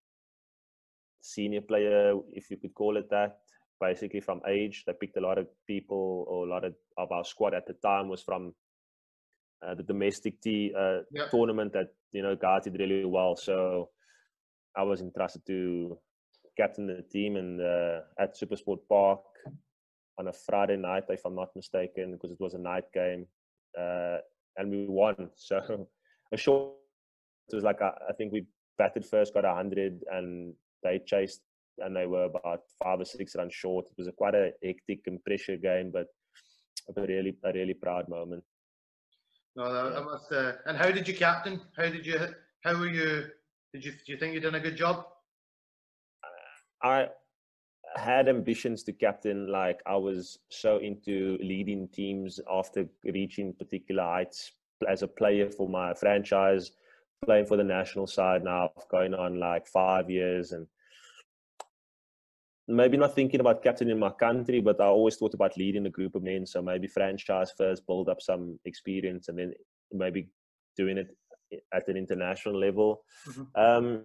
[1.20, 3.38] senior player, if you could call it that.
[3.80, 7.24] Basically, from age, they picked a lot of people, or a lot of, of our
[7.24, 8.54] squad at the time was from
[9.66, 11.30] uh, the domestic t- uh, Yep.
[11.30, 13.36] tournament that you know guys did really well.
[13.36, 13.90] So
[14.76, 15.98] I was entrusted to
[16.56, 19.20] captain the team and uh, at Supersport Park
[20.18, 23.26] on a Friday night, if I'm not mistaken, because it was a night game,
[23.78, 24.18] uh,
[24.56, 25.30] and we won.
[25.36, 25.88] So
[26.32, 26.74] a short,
[27.50, 28.46] it was like a, I think we
[28.78, 31.40] batted first, got a hundred, and they chased,
[31.78, 33.86] and they were about five or six runs short.
[33.90, 36.06] It was a quite a hectic and pressure game, but
[36.96, 38.44] a really a really proud moment.
[39.56, 39.90] No, that, Yeah.
[40.00, 40.32] that must.
[40.32, 41.60] Uh, and how did you captain?
[41.76, 42.18] How did you?
[42.64, 43.30] How were you?
[43.72, 43.92] Did you?
[43.92, 45.06] Do you think you've done a good job?
[46.82, 47.08] I
[47.96, 49.50] had ambitions to captain.
[49.50, 54.52] Like I was so into leading teams after reaching particular heights
[54.88, 56.72] as a player for my franchise,
[57.24, 60.66] playing for the national side now, going on like five years, and
[62.68, 66.14] maybe not thinking about captaining my country, but I always thought about leading a group
[66.14, 66.46] of men.
[66.46, 69.54] So maybe franchise first, build up some experience, and then
[69.92, 70.28] maybe
[70.76, 71.16] doing it
[71.72, 73.04] at an international level.
[73.28, 73.46] Mhm.
[73.56, 74.04] Um,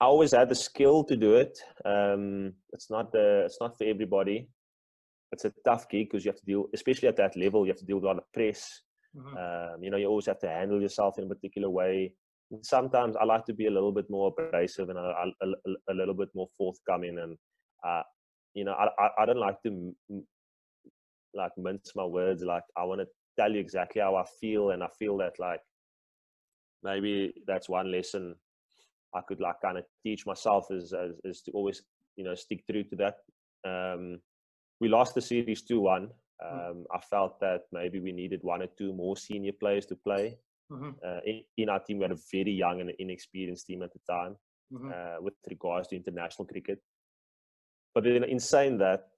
[0.00, 1.58] I always had the skill to do it.
[1.84, 4.48] Um, it's not the it's not for everybody.
[5.32, 7.78] It's a tough gig because you have to deal, especially at that level, you have
[7.78, 8.82] to deal with a lot of press.
[9.16, 9.36] Mhm.
[9.36, 12.14] Um, you know, you always have to handle yourself in a particular way.
[12.50, 15.92] And sometimes I like to be a little bit more abrasive and a, a, a,
[15.92, 17.18] a little bit more forthcoming.
[17.18, 17.36] And
[17.86, 18.02] uh,
[18.54, 20.26] you know, I, I I don't like to m-
[21.34, 22.42] like mince my words.
[22.42, 23.06] Like I want to
[23.38, 25.60] tell you exactly how I feel, and I feel that like
[26.82, 28.34] maybe that's one lesson
[29.14, 31.82] I could like kind of teach myself is, is is to always
[32.16, 33.16] you know stick through to that.
[33.66, 34.20] Um,
[34.80, 36.10] we lost the series two one.
[36.42, 40.38] Um, I felt that maybe we needed one or two more senior players to play.
[40.72, 40.94] Mhm.
[41.04, 43.98] Uh, in, in our team, we had a very young and inexperienced team at the
[44.08, 44.36] time
[44.72, 44.90] Mhm.
[44.94, 46.80] uh, with regards to international cricket.
[47.94, 49.08] But then, in saying that,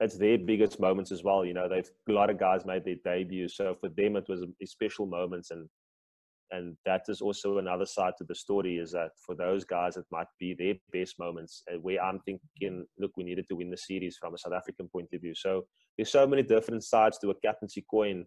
[0.00, 1.44] it's their biggest moments as well.
[1.44, 4.42] You know, they've a lot of guys made their debut, so for them it was
[4.42, 5.68] a, a special moments, and
[6.50, 10.04] and that is also another side to the story is that for those guys it
[10.10, 13.76] might be their best moments uh, where I'm thinking, look, we needed to win the
[13.76, 15.34] series from a South African point of view.
[15.34, 18.24] So there's so many different sides to a captaincy coin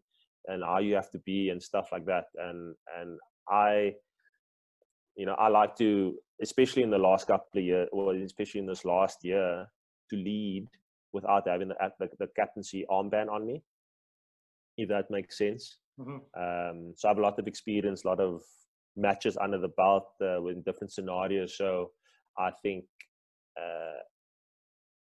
[0.48, 2.26] and how you have to be and stuff like that.
[2.36, 3.20] And and
[3.50, 3.94] I,
[5.16, 8.68] you know, I like to, especially in the last couple of years, or especially in
[8.68, 9.68] this last year,
[10.10, 10.68] to lead
[11.14, 13.62] without having the, the, the captaincy armband on me,
[14.78, 15.78] if that makes sense.
[16.02, 16.22] Mhm.
[16.34, 18.42] Um, so I have a lot of experience, a lot of
[18.96, 21.58] matches under the belt uh, in different scenarios.
[21.58, 21.92] So
[22.38, 22.86] I think
[23.58, 24.02] uh,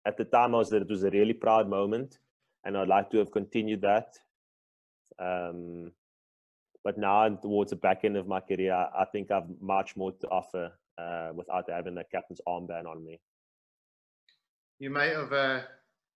[0.06, 2.20] at the time I was there, it was a really proud moment,
[2.66, 4.10] and I'd like to have continued that.
[5.20, 5.92] Um,
[6.84, 10.12] but now towards the back end of my career, I I think I've much more
[10.12, 13.22] to offer uh, without having the captain's armband on me.
[14.80, 15.32] You might have.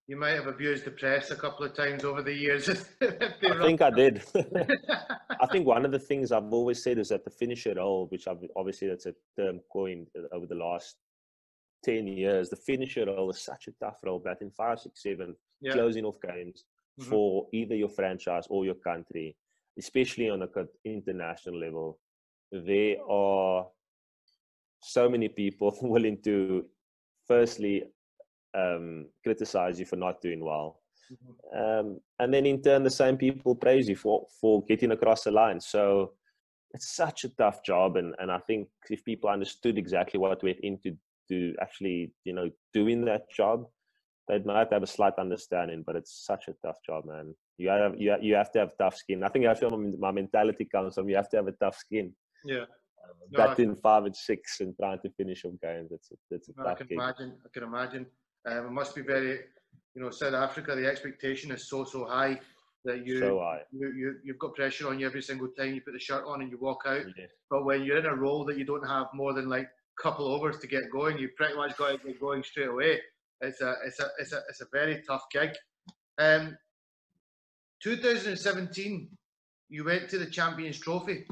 [0.08, 2.70] Uh, you might have abused the press a couple of times over the years.
[3.02, 4.24] I think I did.
[5.42, 8.28] I think one of the things I've always said is that the finisher role, which
[8.28, 10.98] I've obviously that's a term coined over the last
[11.84, 14.20] ten years, the finisher role is such a tough role.
[14.20, 15.74] Batting five, six, seven, Yeah.
[15.74, 16.66] closing off games
[17.00, 17.04] Mhm.
[17.10, 19.36] for either your franchise or your country,
[19.78, 20.50] especially on a
[20.86, 22.00] international level.
[22.52, 23.68] There are
[24.82, 26.66] so many people willing to,
[27.28, 27.84] firstly,
[28.56, 30.82] um, criticize you for not doing well
[31.12, 31.34] Mhm.
[31.62, 35.32] um, and then in turn the same people praise you for for getting across the
[35.32, 36.14] line so
[36.74, 40.60] it's such a tough job and and i think if people understood exactly what went
[40.62, 40.98] into
[41.30, 43.66] to actually you know doing that job
[44.28, 47.96] they might have a slight understanding but it's such a tough job man you have
[47.98, 49.72] you have, you have to have tough skin i think that's where
[50.06, 52.66] my, mentality comes from you have to have a tough skin Yeah.
[53.32, 56.54] No, I- five and six and trying to finish off games it's a, it's a
[56.58, 56.98] No, I can gig.
[56.98, 57.32] imagine.
[57.46, 58.06] I can imagine.
[58.48, 59.40] Um, it must be very,
[59.94, 60.76] you know, South Africa.
[60.76, 62.40] The expectation is so so high
[62.86, 65.82] that you so i you, you you've got pressure on you every single time you
[65.82, 67.02] put the shirt on and you walk out.
[67.18, 67.26] yeah.
[67.50, 70.28] But when you're in a role that you don't have more than like a couple
[70.28, 73.02] overs to get going, you pretty much got to get going straight away.
[73.42, 75.52] It's a it's a it's a it's a very tough gig.
[76.18, 76.58] Um,
[77.84, 79.10] 2017,
[79.70, 81.28] you went to the Champions Trophy.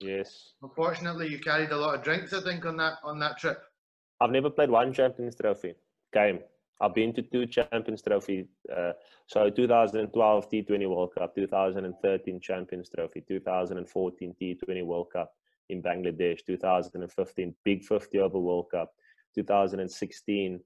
[0.00, 2.32] yes Unfortunately, you carried a lot of drinks.
[2.32, 3.62] I think on that on that trip.
[4.20, 5.74] I've never played one Champions Trophy
[6.12, 6.40] game.
[6.80, 8.46] I've been to two Champions Trophy.
[8.74, 8.92] Uh,
[9.28, 15.32] so 2012 T20 World Cup, 2013 Champions Trophy, 2014 T20 World Cup
[15.68, 18.90] in Bangladesh, 2015 Big 50 Over World Cup,
[19.36, 20.60] 2016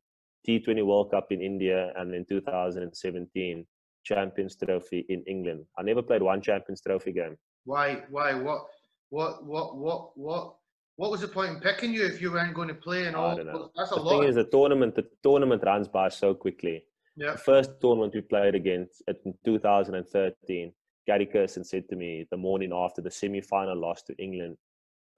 [0.48, 3.66] T20 World Cup in India, and then 2017
[4.04, 5.66] Champions Trophy in England.
[5.78, 7.36] I never played one Champions Trophy game.
[7.64, 8.04] Why?
[8.08, 8.34] Why?
[8.34, 8.66] What?
[9.10, 9.44] What?
[9.44, 9.76] What?
[9.76, 10.16] What?
[10.16, 10.54] What?
[10.96, 13.36] What was the point in picking you if you weren't going to play and all?
[13.76, 14.10] That's a The lot.
[14.20, 16.84] thing is, the tournament, the tournament runs by so quickly.
[17.16, 17.32] yeah.
[17.32, 20.72] The first tournament we played against in 2013,
[21.06, 24.56] Gary Kirsten said to me the morning after the semi-final loss to England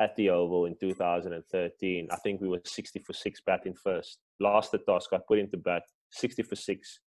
[0.01, 4.19] at the Oval in 2013, I think we were 60 for six batting first.
[4.41, 7.01] Lost the toss, got put into bat, 60 for six.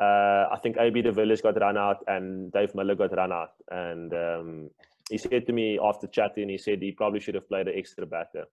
[0.00, 3.50] Uh, I think AB de Villiers got run out and Dave Miller got run out.
[3.70, 4.70] And um,
[5.08, 8.06] he said to me after chatting, he said he probably should have played an extra
[8.06, 8.44] batter.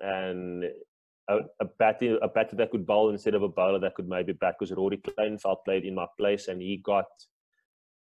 [0.00, 0.64] And
[1.28, 4.32] a, a batter, a batter that could bowl instead of a bowler that could maybe
[4.32, 7.06] bat because Rory Kleinveldt played in my place and he got,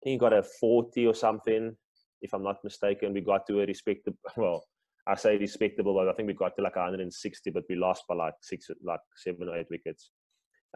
[0.02, 1.76] he got a 40 or something,
[2.22, 3.12] if I'm not mistaken.
[3.12, 4.64] We got to a respectable, well,
[5.06, 8.14] I say respectable, but I think we got to like 160, but we lost by
[8.14, 10.10] like six, like seven or eight wickets.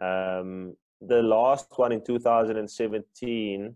[0.01, 3.75] Um, the last one in 2017,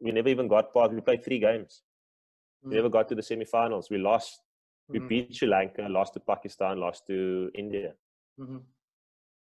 [0.00, 0.92] we never even got past.
[0.92, 1.82] We played three games.
[2.62, 2.74] We Mm.
[2.76, 3.90] never got to the semi-finals.
[3.90, 4.40] We lost.
[4.88, 5.08] We Mhm.
[5.08, 7.94] beat Sri Lanka, lost to Pakistan, lost to India.
[8.38, 8.62] Mhm.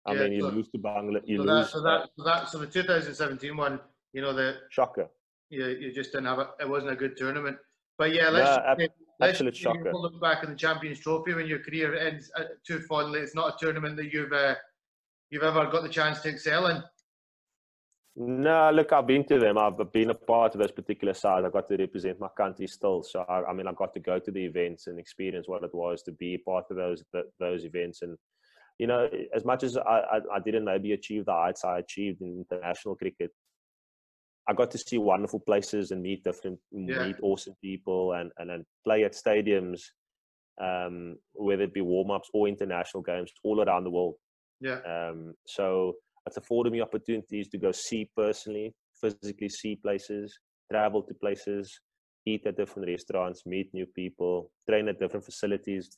[0.06, 1.26] I Yeah, mean, you so- lose to Bangladesh.
[1.28, 1.66] You So lose.
[1.66, 3.80] that, so that, so that, so the 2017 one,
[4.12, 5.08] you know, the shocker.
[5.50, 6.48] you, you just didn't have it.
[6.60, 7.58] It wasn't a good tournament.
[7.98, 8.78] But yeah, let's Yeah, ab-
[9.20, 9.40] let's.
[9.40, 13.20] Look back in the Champions Trophy when your career ends uh, too fondly.
[13.20, 14.56] It's not a tournament that you've uh,
[15.30, 16.82] you've ever got the chance to excel in.
[18.16, 19.58] No, look, I've been to them.
[19.58, 21.44] I've been a part of those particular sides.
[21.44, 23.02] I've got to represent my country still.
[23.02, 25.74] So I, I mean, I got to go to the events and experience what it
[25.74, 28.02] was to be part of those th- those events.
[28.02, 28.16] And
[28.78, 32.20] you know, as much as I, I, I didn't maybe achieve the heights I achieved
[32.22, 33.32] in international cricket,
[34.48, 37.06] I got to see wonderful places and meet different, Yeah.
[37.06, 39.82] meet awesome people, and and then play at stadiums,
[40.60, 44.14] um, whether it be warm ups or international games all around the world.
[44.60, 45.94] Yeah, Um, so
[46.26, 50.38] it's afforded me opportunities to go see personally, physically see places,
[50.70, 51.80] travel to places,
[52.26, 55.96] eat at different restaurants, meet new people, train at different facilities.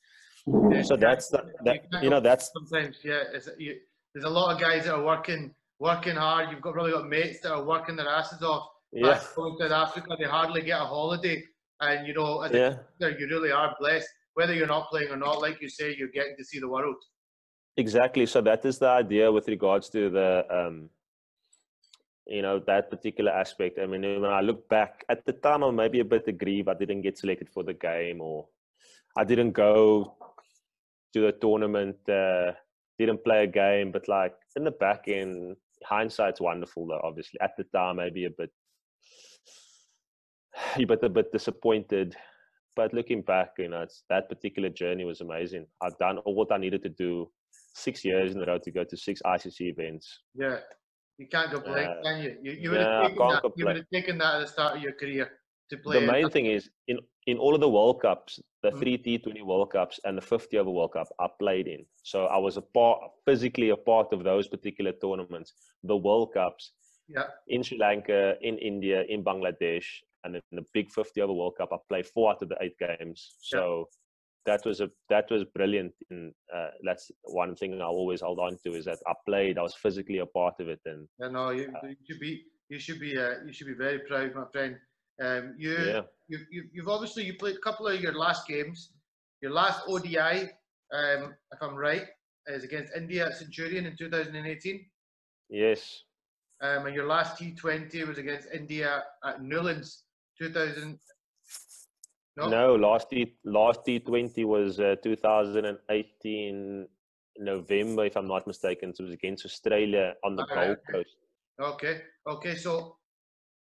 [0.71, 3.23] Yeah, So that's the, that, you know that's sometimes yeah.
[3.33, 3.77] It's, you,
[4.15, 6.51] there's a lot of guys that are working working hard.
[6.51, 8.69] You've got probably got mates that are working their asses off.
[8.93, 11.43] yeah Going to Africa, they hardly get a holiday,
[11.81, 14.09] and you know, as yeah cricketer, you really are blessed.
[14.35, 16.97] Whether you're not playing or not, like you say, you're getting to see the world.
[17.77, 18.27] Exactly.
[18.27, 20.91] So that is the idea with regards to the um,
[22.27, 23.79] you know that particular aspect.
[23.79, 26.75] I mean, when I look back at the time, I'm maybe a bit aggrieved I
[26.75, 28.47] didn't get selected for the game or
[29.17, 30.17] I didn't go
[31.15, 32.53] to the tournament, uh,
[32.99, 37.41] didn't play a game, but like in the back end, hindsight's wonderful though, obviously.
[37.41, 38.51] At the time, maybe a bit,
[40.89, 42.17] but a bit disappointed.
[42.75, 45.67] But looking back, you know, that particular journey was amazing.
[45.81, 47.31] I've done all what I needed to do
[47.77, 50.21] six years in a row to go to six ICC events.
[50.35, 50.59] Yeah,
[51.19, 52.31] you can't complain, Uh, can you?
[52.43, 53.43] You, you would yeah, have taken that.
[53.57, 55.31] You would have taken that at the start of your career
[55.71, 56.01] to play.
[56.01, 58.79] the main thing is in in all of the World Cups, the Mm.
[58.79, 61.85] three T20 World Cups and the 50 over World Cup, I played in.
[62.03, 65.53] So I was a part, physically a part of those particular tournaments.
[65.83, 66.73] The World Cups
[67.09, 69.87] Yeah, in Sri Lanka, in India, in Bangladesh,
[70.23, 72.77] and in the big 50 over World Cup, I played four out of the eight
[72.79, 73.19] games.
[73.41, 73.89] So
[74.47, 75.93] that was a that was brilliant.
[76.11, 79.59] And uh, that's one thing I always hold on to is that I played.
[79.59, 82.45] I was physically a part of it, and Yeah, no, you, Uh, you should be
[82.69, 84.77] you should be uh, you should be very proud, my friend.
[85.21, 88.93] Um, you, yeah, you, you you've obviously you played a couple of your last games.
[89.43, 90.51] Your last ODI,
[90.93, 92.07] um, if I'm right,
[92.47, 94.87] is against India at Centurion in 2018.
[95.51, 96.05] yes,
[96.63, 100.05] Um, and your last T20 was against India at Newlands
[100.41, 100.99] 2000.
[102.37, 102.75] No, no.
[102.75, 106.87] last T last T20 was uh, 2018
[107.39, 108.95] November, if I'm not mistaken.
[108.95, 110.79] So it was against Australia on the Gold.
[110.91, 111.17] Coast.
[111.61, 112.55] Okay, okay.
[112.57, 112.97] So,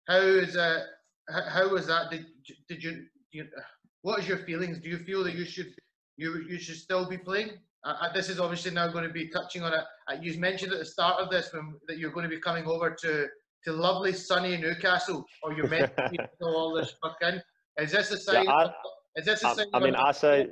[0.08, 0.86] how is uh,
[1.30, 2.10] how was that?
[2.10, 2.26] Did
[2.68, 3.46] did you, you
[4.02, 4.80] what is your feelings?
[4.80, 5.74] Do you feel that you should
[6.18, 7.52] you you should still be playing?
[7.86, 9.84] Uh, uh, this is obviously now going to be touching on it.
[10.10, 12.66] Uh, you mentioned at the start of this when, that you're going to be coming
[12.66, 13.28] over to
[13.66, 17.42] to lovely sunny Newcastle, or you're meant to all this stuck in.
[17.78, 18.48] Is this a sign?
[18.48, 18.72] I- of,
[19.16, 19.68] is this I, sign?
[19.74, 20.48] I mean, another- I say,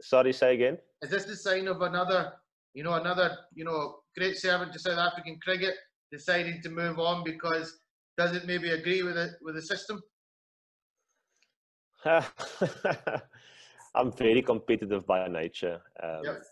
[0.00, 0.78] sorry, say again.
[1.02, 2.32] is this the sign of another,
[2.74, 5.74] you know, another, you know, great servant to South African cricket
[6.10, 7.78] deciding to move on because
[8.18, 10.02] doesn't maybe agree with it with the system?
[13.94, 15.80] I'm very competitive by nature.
[16.02, 16.42] Um, Yep.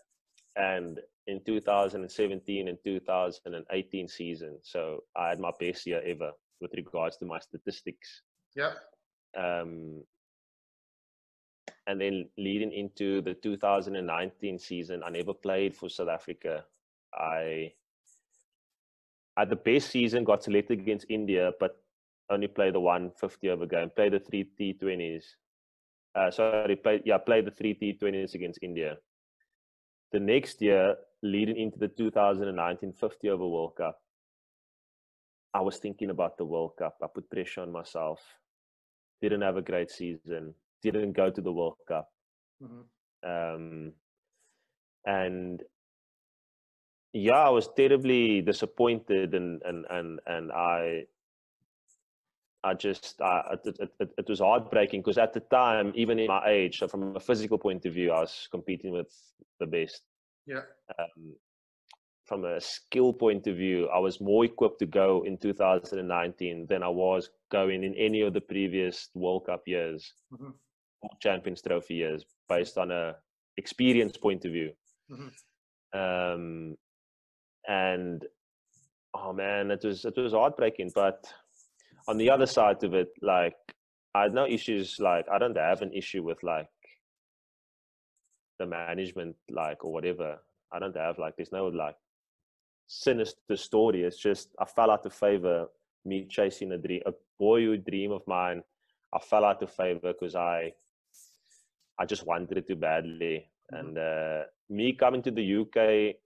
[0.57, 7.15] And in 2017 and 2018 season, so I had my best year ever with regards
[7.17, 8.21] to my statistics.
[8.55, 8.73] Yep.
[9.37, 10.03] Um,
[11.87, 16.65] and then leading into the 2019 season, I never played for South Africa.
[17.13, 17.73] I
[19.35, 21.81] had the best season, got selected against India, but
[22.29, 25.23] only played the 150 over game, played the three T20s.
[26.13, 28.97] Uh, sorry, played, yeah, played the three T20s against India.
[30.11, 33.99] The next year, leading into the 2019 50 over World Cup,
[35.53, 36.97] I was thinking about the World Cup.
[37.01, 38.21] I put pressure on myself.
[39.21, 40.55] Didn't have a great season.
[40.81, 42.09] Didn't go to the World Cup.
[42.61, 42.85] Mhm.
[43.23, 43.93] Um,
[45.05, 45.63] and
[47.13, 51.05] yeah, I was terribly disappointed, and and and and I,
[52.63, 56.27] I just, I, it, it, it, it was heartbreaking because at the time, even in
[56.27, 59.11] my age, so from a physical point of view, I was competing with
[59.59, 60.03] the best.
[60.45, 60.61] Yeah.
[60.97, 61.35] Um,
[62.31, 66.81] from a skill point of view, I was more equipped to go in 2019 than
[66.81, 70.53] I was going in any of the previous World Cup years, Mhm.
[71.01, 73.17] or Champions Trophy years, based on a
[73.57, 74.71] experience point of view.
[75.09, 75.31] Mhm.
[75.93, 76.77] Um,
[77.67, 78.25] and
[79.13, 80.91] oh man, it was it was heartbreaking.
[80.95, 81.19] But
[82.07, 83.57] on the other side of it, like
[84.15, 84.99] I had no issues.
[84.99, 86.71] Like I don't have an issue with like
[88.57, 90.39] the management, like or whatever.
[90.71, 91.97] I don't have like there's no like
[92.91, 94.03] sinister story.
[94.03, 95.67] It's just I fell out of favor.
[96.03, 98.61] Me chasing a dream, a boyhood dream of mine.
[99.13, 100.73] I fell out of favor because I
[101.97, 103.47] I just wanted it too badly.
[103.71, 103.79] Mhm.
[103.79, 106.17] And uh, me coming to the UK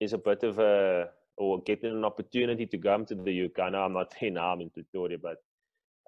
[0.00, 3.58] is a bit of a or getting an opportunity to come to the UK.
[3.60, 5.38] I know I'm not here now, I'm in Pretoria, but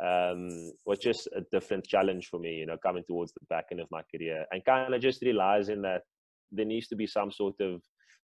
[0.09, 3.81] um, was just a different challenge for me, you know, coming towards the back end
[3.81, 6.03] of my career and kind of just realizing that
[6.51, 7.81] there needs to be some sort of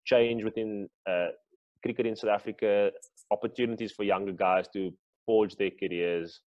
[0.06, 1.28] change within uh,
[1.82, 2.92] cricket in South Africa,
[3.30, 4.92] opportunities for younger guys to
[5.26, 6.40] forge their careers.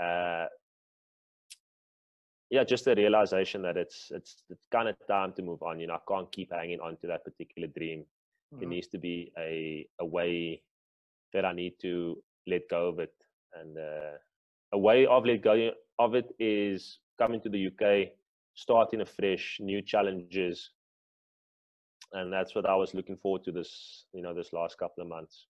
[0.00, 0.46] Uh,
[2.50, 5.80] yeah, just the realization that it's it's it's kind of time to move on.
[5.80, 8.04] You know, I can't keep hanging on to that particular dream.
[8.58, 8.70] There Mhm.
[8.70, 10.62] needs to be a a way
[11.32, 13.14] that I need to let go of it,
[13.54, 14.18] and uh,
[14.72, 18.12] a way of let go of it is coming to the UK,
[18.54, 20.72] starting afresh, new challenges,
[22.12, 25.08] and that's what I was looking forward to this you know this last couple of
[25.08, 25.46] months.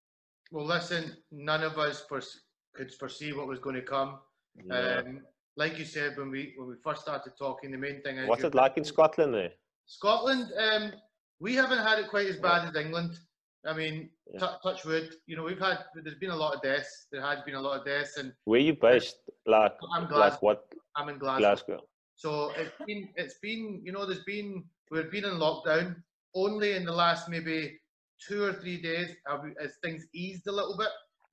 [0.50, 2.40] Well, listen, none of us fores-
[2.74, 4.18] could foresee what was going to come.
[4.64, 5.02] Yeah.
[5.06, 5.20] Um,
[5.56, 8.44] like you said when we when we first started talking, the main thing is What's
[8.44, 8.84] it like in.
[8.84, 9.50] Scotland there?
[9.86, 10.92] Scotland, um,
[11.40, 13.18] we haven't had it quite as bad as England.
[13.66, 14.38] I mean, Yeah.
[14.40, 15.14] tou- touch wood.
[15.26, 17.06] You know, we've had there's been a lot of deaths.
[17.11, 19.16] There has been a lot of deaths, and Where you based?
[19.46, 20.64] Like, I'm like what?
[20.96, 21.40] I'm in Glasgow.
[21.40, 21.80] Glasgow.
[22.16, 25.96] So it's been it's been you know there's been we've been in lockdown
[26.45, 27.80] only in the last maybe
[28.26, 30.91] two or three days have as things eased a little bit.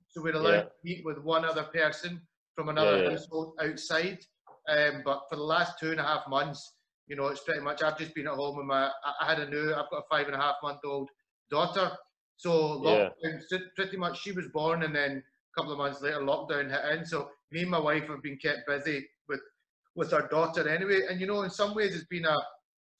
[0.08, 0.62] So we're allowed Yeah.
[0.64, 3.10] to meet with one other person from another yeah.
[3.10, 4.18] household outside.
[4.68, 7.82] Um, but for the last two and a half months, you know, it's pretty much
[7.82, 10.26] I've just been at home with my I- had a new I've got a five
[10.26, 11.10] and a half month old
[11.50, 11.96] daughter.
[12.36, 12.50] So
[12.80, 16.70] lockdown so pretty much she was born and then a couple of months later lockdown
[16.70, 17.04] hit in.
[17.06, 19.40] So me and my wife have been kept busy with
[19.94, 21.06] with our daughter anyway.
[21.08, 22.36] And you know, in some ways, it's been a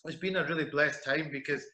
[0.05, 1.65] it's been a really blessed time because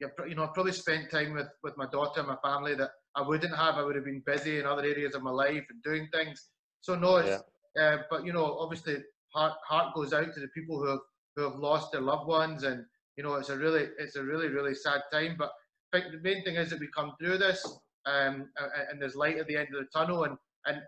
[0.00, 3.22] you know I probably spent time with with my daughter and my family that I
[3.22, 3.76] wouldn't have.
[3.76, 6.48] I would have been busy in other areas of my life and doing things.
[6.80, 7.42] So no, it's,
[7.80, 8.98] uh, but you know, obviously,
[9.34, 11.00] heart heart goes out to the people who have
[11.36, 12.84] who have lost their loved ones, and
[13.16, 15.36] you know, it's a really it's a really really sad time.
[15.38, 15.50] But
[15.92, 17.64] I think the main thing is that we come through this,
[18.06, 18.48] um,
[18.90, 20.24] and there's light at the end of the tunnel.
[20.24, 20.36] And
[20.66, 20.80] and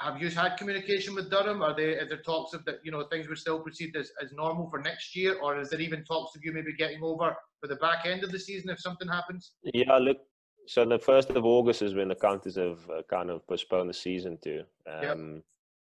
[0.00, 1.62] have you had communication with Durham?
[1.62, 4.32] Are they is there talks of that you know things would still proceed as, as
[4.32, 7.66] normal for next year, or is there even talks of you maybe getting over for
[7.66, 9.52] the back end of the season if something happens?
[9.62, 10.18] Yeah, look.
[10.66, 13.94] So the first of August is when the counties have uh, kind of postponed the
[13.94, 14.60] season to.
[14.86, 15.42] Um, yep.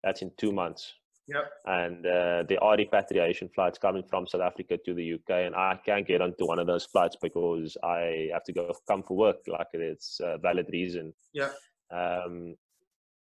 [0.04, 0.94] That's in two months.
[1.28, 1.52] Yep.
[1.66, 5.80] And uh, there are repatriation flights coming from South Africa to the UK, and I
[5.86, 9.38] can't get onto one of those flights because I have to go come for work.
[9.48, 11.14] Like it's a valid reason.
[11.34, 11.50] Yeah.
[11.92, 12.56] Um,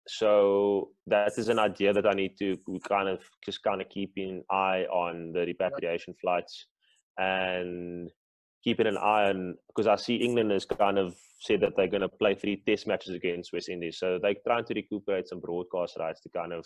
[0.09, 2.57] so that is an idea that I need to
[2.89, 6.67] kind of just kind of keep an eye on the repatriation flights
[7.19, 8.11] and
[8.63, 12.03] keeping an eye on because I see England has kind of said that they're going
[12.03, 13.99] to play three test matches against West Indies.
[13.99, 16.65] So they're trying to recuperate some broadcast rights to kind of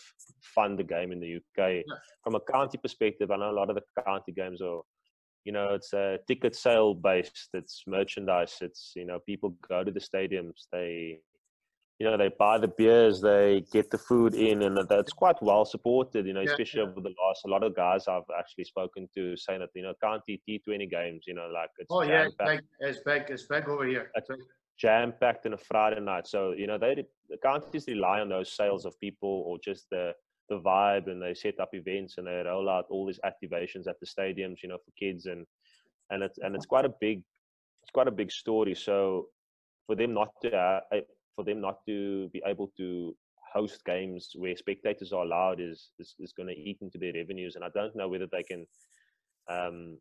[0.54, 1.58] fund the game in the UK.
[1.58, 1.82] Yeah.
[2.22, 4.80] From a county perspective, I know a lot of the county games are,
[5.44, 9.90] you know, it's a ticket sale based, it's merchandise, it's, you know, people go to
[9.90, 11.20] the stadiums, they
[11.98, 15.64] you know they buy the beers they get the food in and that's quite well
[15.64, 16.88] supported you know especially yeah.
[16.88, 19.94] over the last a lot of guys i've actually spoken to saying that you know
[20.02, 23.68] county t20 games you know like it's oh yeah it's big, it's big it's big
[23.68, 24.10] over here.
[24.14, 24.28] It's
[24.78, 26.26] jam packed on a friday night.
[26.26, 30.12] So you know they the counties rely on those sales of people or just the
[30.50, 33.98] the vibe and they set up events and they roll out all these activations at
[34.00, 35.46] the stadiums you know for kids and
[36.10, 37.22] and it's and it's quite a big
[37.86, 38.74] it's quite a big story.
[38.74, 39.28] So
[39.86, 40.80] for them not to uh,
[41.36, 43.14] for them not to be able to
[43.52, 47.54] host games where spectators are allowed is is, is going to eat into their revenues,
[47.54, 48.66] and I don't know whether they can,
[49.48, 49.98] um,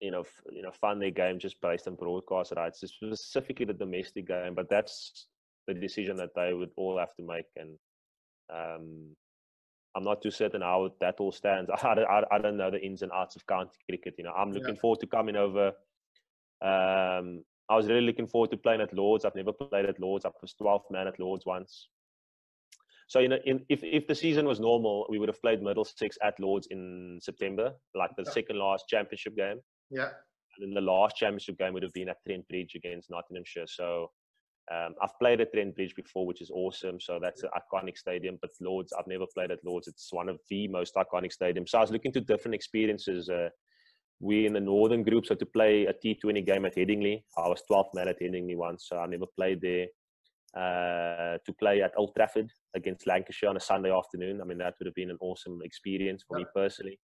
[0.00, 3.72] you know, f- you know, fund their game just based on broadcast rights, specifically the
[3.72, 4.54] domestic game.
[4.54, 5.28] But that's
[5.66, 7.78] the decision that they would all have to make, and
[8.52, 9.16] um,
[9.96, 11.70] I'm not too certain how that all stands.
[11.82, 14.14] I, I, I don't know the ins and outs of county cricket.
[14.18, 14.80] You know, I'm looking yeah.
[14.80, 15.72] forward to coming over.
[16.62, 19.24] Um, I was really looking forward to playing at Lords.
[19.24, 20.24] I've never played at Lords.
[20.24, 21.88] I was 12th man at Lords once.
[23.08, 26.16] So you know, in, if if the season was normal, we would have played Middlesex
[26.22, 28.32] at Lords in September, like the yeah.
[28.32, 29.60] second last championship game.
[29.90, 30.08] Yeah.
[30.56, 33.66] And then the last championship game would have been at Trent Bridge against Nottinghamshire.
[33.66, 34.10] So
[34.72, 37.00] um, I've played at Trent Bridge before, which is awesome.
[37.00, 38.38] So that's an iconic stadium.
[38.40, 39.88] But Lords, I've never played at Lords.
[39.88, 41.70] It's one of the most iconic stadiums.
[41.70, 43.28] So I was looking to different experiences.
[43.28, 43.48] Uh,
[44.20, 47.62] we in the northern group, so to play a T20 game at Headingley, I was
[47.70, 49.86] 12th man at Headingley once, so I never played there.
[50.56, 54.74] Uh, to play at Old Trafford against Lancashire on a Sunday afternoon, I mean, that
[54.78, 56.96] would have been an awesome experience for me personally.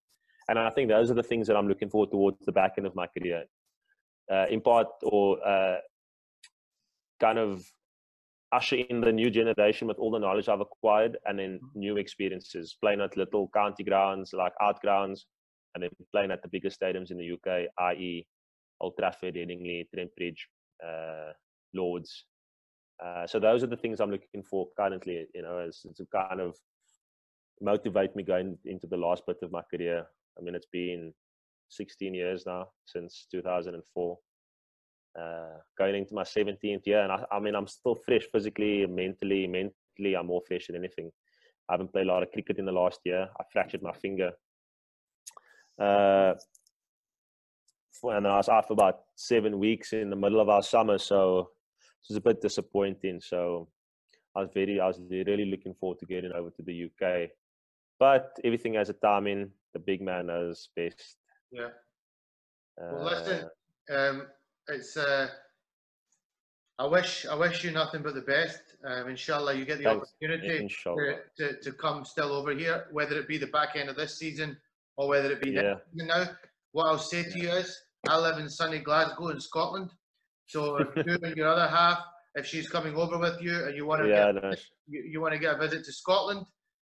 [0.48, 2.86] And I think those are the things that I'm looking forward towards the back end
[2.86, 3.42] of my career.
[4.32, 5.78] Uh, in part, or uh,
[7.18, 7.64] kind of
[8.52, 11.78] usher in the new generation with all the knowledge I've acquired and then mm-hmm.
[11.78, 15.26] new experiences, playing at little county grounds like art grounds,
[15.74, 18.26] and then playing at the biggest stadiums in the UK, i.e.,
[18.80, 20.48] Old Trafford, Headingley, Trent Bridge,
[20.84, 21.32] uh,
[21.74, 22.24] Lords.
[23.04, 25.26] Uh, so those are the things I'm looking for currently.
[25.34, 26.56] You know, as, to kind of
[27.60, 30.06] motivate me going into the last bit of my career.
[30.38, 31.12] I mean, it's been
[31.68, 34.18] 16 years now since 2004.
[35.18, 39.46] Uh, going into my 17th year, and I, I mean, I'm still fresh physically, mentally.
[39.46, 41.10] Mentally, I'm more fresh than anything.
[41.68, 43.28] I haven't played a lot of cricket in the last year.
[43.38, 44.32] I fractured my finger
[45.80, 46.34] uh,
[48.02, 51.40] and I was out for about seven weeks in the middle of our summer, so
[51.40, 53.20] it was a bit disappointing.
[53.20, 53.68] So
[54.36, 57.30] I was very, I was really looking forward to getting over to the UK,
[57.98, 59.50] but everything has a timing.
[59.72, 61.16] The big man knows best.
[61.50, 61.68] Yeah.
[62.78, 63.48] Well, listen,
[63.90, 64.26] uh, um,
[64.68, 64.96] it's.
[64.96, 65.28] Uh,
[66.78, 68.62] I wish I wish you nothing but the best.
[68.84, 70.14] Um, inshallah, you get the Thanks.
[70.22, 73.96] opportunity to, to, to come still over here, whether it be the back end of
[73.96, 74.56] this season
[75.00, 75.76] or whether it be yeah.
[75.94, 76.26] You now.
[76.72, 77.74] What I'll say to you is,
[78.06, 79.90] I live in sunny Glasgow in Scotland.
[80.46, 81.98] So if you and your other half,
[82.34, 84.62] if she's coming over with you and you want to yeah, get, nice.
[84.86, 86.44] you, you, want to get a visit to Scotland,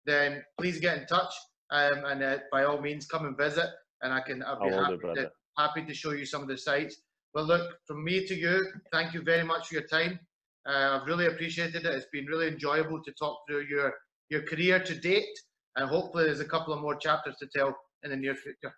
[0.05, 1.33] then please get in touch
[1.71, 3.69] um, and uh, by all means come and visit.
[4.03, 6.99] And I can I'll be happy, to, happy to show you some of the sights.
[7.35, 10.21] Well, look, from me to you, thank you very much for your time.
[10.69, 11.87] Uh, I've really appreciated it.
[11.87, 13.95] It's been really enjoyable to talk through your
[14.29, 15.37] your career to date,
[15.77, 17.75] and hopefully there's a couple of more chapters to tell
[18.05, 18.75] in the near future.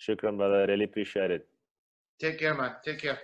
[0.00, 0.62] Shukran, brother.
[0.62, 1.46] I really appreciate it.
[2.20, 2.76] Take care, man.
[2.84, 3.18] Take care.